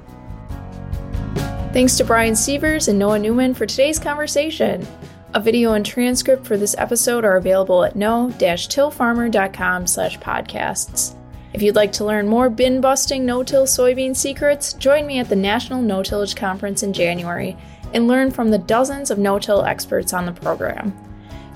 Thanks 1.72 1.96
to 1.96 2.04
Bryan 2.04 2.36
Severs 2.36 2.88
and 2.88 2.98
Noah 2.98 3.18
Newman 3.18 3.54
for 3.54 3.64
today's 3.64 3.98
conversation. 3.98 4.86
A 5.32 5.40
video 5.40 5.72
and 5.74 5.86
transcript 5.86 6.44
for 6.44 6.56
this 6.56 6.74
episode 6.76 7.24
are 7.24 7.36
available 7.36 7.84
at 7.84 7.94
no-tillfarmer.com 7.94 9.86
slash 9.86 10.18
podcasts. 10.18 11.14
If 11.52 11.62
you'd 11.62 11.76
like 11.76 11.92
to 11.92 12.04
learn 12.04 12.28
more 12.28 12.48
bin 12.48 12.80
busting 12.80 13.26
no-till 13.26 13.64
soybean 13.64 14.16
secrets, 14.16 14.72
join 14.74 15.06
me 15.06 15.18
at 15.18 15.28
the 15.28 15.36
National 15.36 15.82
No-Tillage 15.82 16.36
Conference 16.36 16.82
in 16.82 16.92
January 16.92 17.56
and 17.92 18.06
learn 18.06 18.30
from 18.30 18.50
the 18.50 18.58
dozens 18.58 19.10
of 19.10 19.18
no-till 19.18 19.64
experts 19.64 20.12
on 20.12 20.26
the 20.26 20.32
program. 20.32 20.96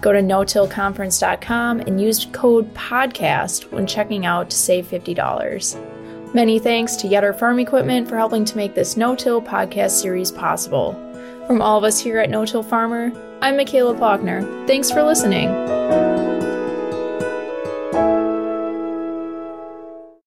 Go 0.01 0.13
to 0.13 0.21
no-tillconference.com 0.21 1.81
and 1.81 2.01
use 2.01 2.27
code 2.33 2.75
PODCAST 2.75 3.71
when 3.71 3.87
checking 3.87 4.27
out 4.27 4.51
to 4.51 4.57
save 4.57 4.87
$50. 4.87 6.35
Many 6.35 6.59
thanks 6.59 6.97
to 6.97 7.07
Yetter 7.07 7.39
Farm 7.39 7.61
Equipment 7.61 8.09
for 8.09 8.17
helping 8.17 8.45
to 8.45 8.57
make 8.57 8.75
this 8.75 8.97
no-till 8.97 9.41
podcast 9.41 9.93
series 9.93 10.33
possible. 10.33 10.93
From 11.47 11.63
all 11.63 11.79
of 11.79 11.85
us 11.85 12.01
here 12.01 12.19
at 12.19 12.31
No 12.31 12.45
Till 12.45 12.63
Farmer, 12.65 13.13
I'm 13.41 13.57
Michaela 13.57 13.95
Paukner. 13.95 14.67
Thanks 14.67 14.91
for 14.91 15.03
listening. 15.05 16.14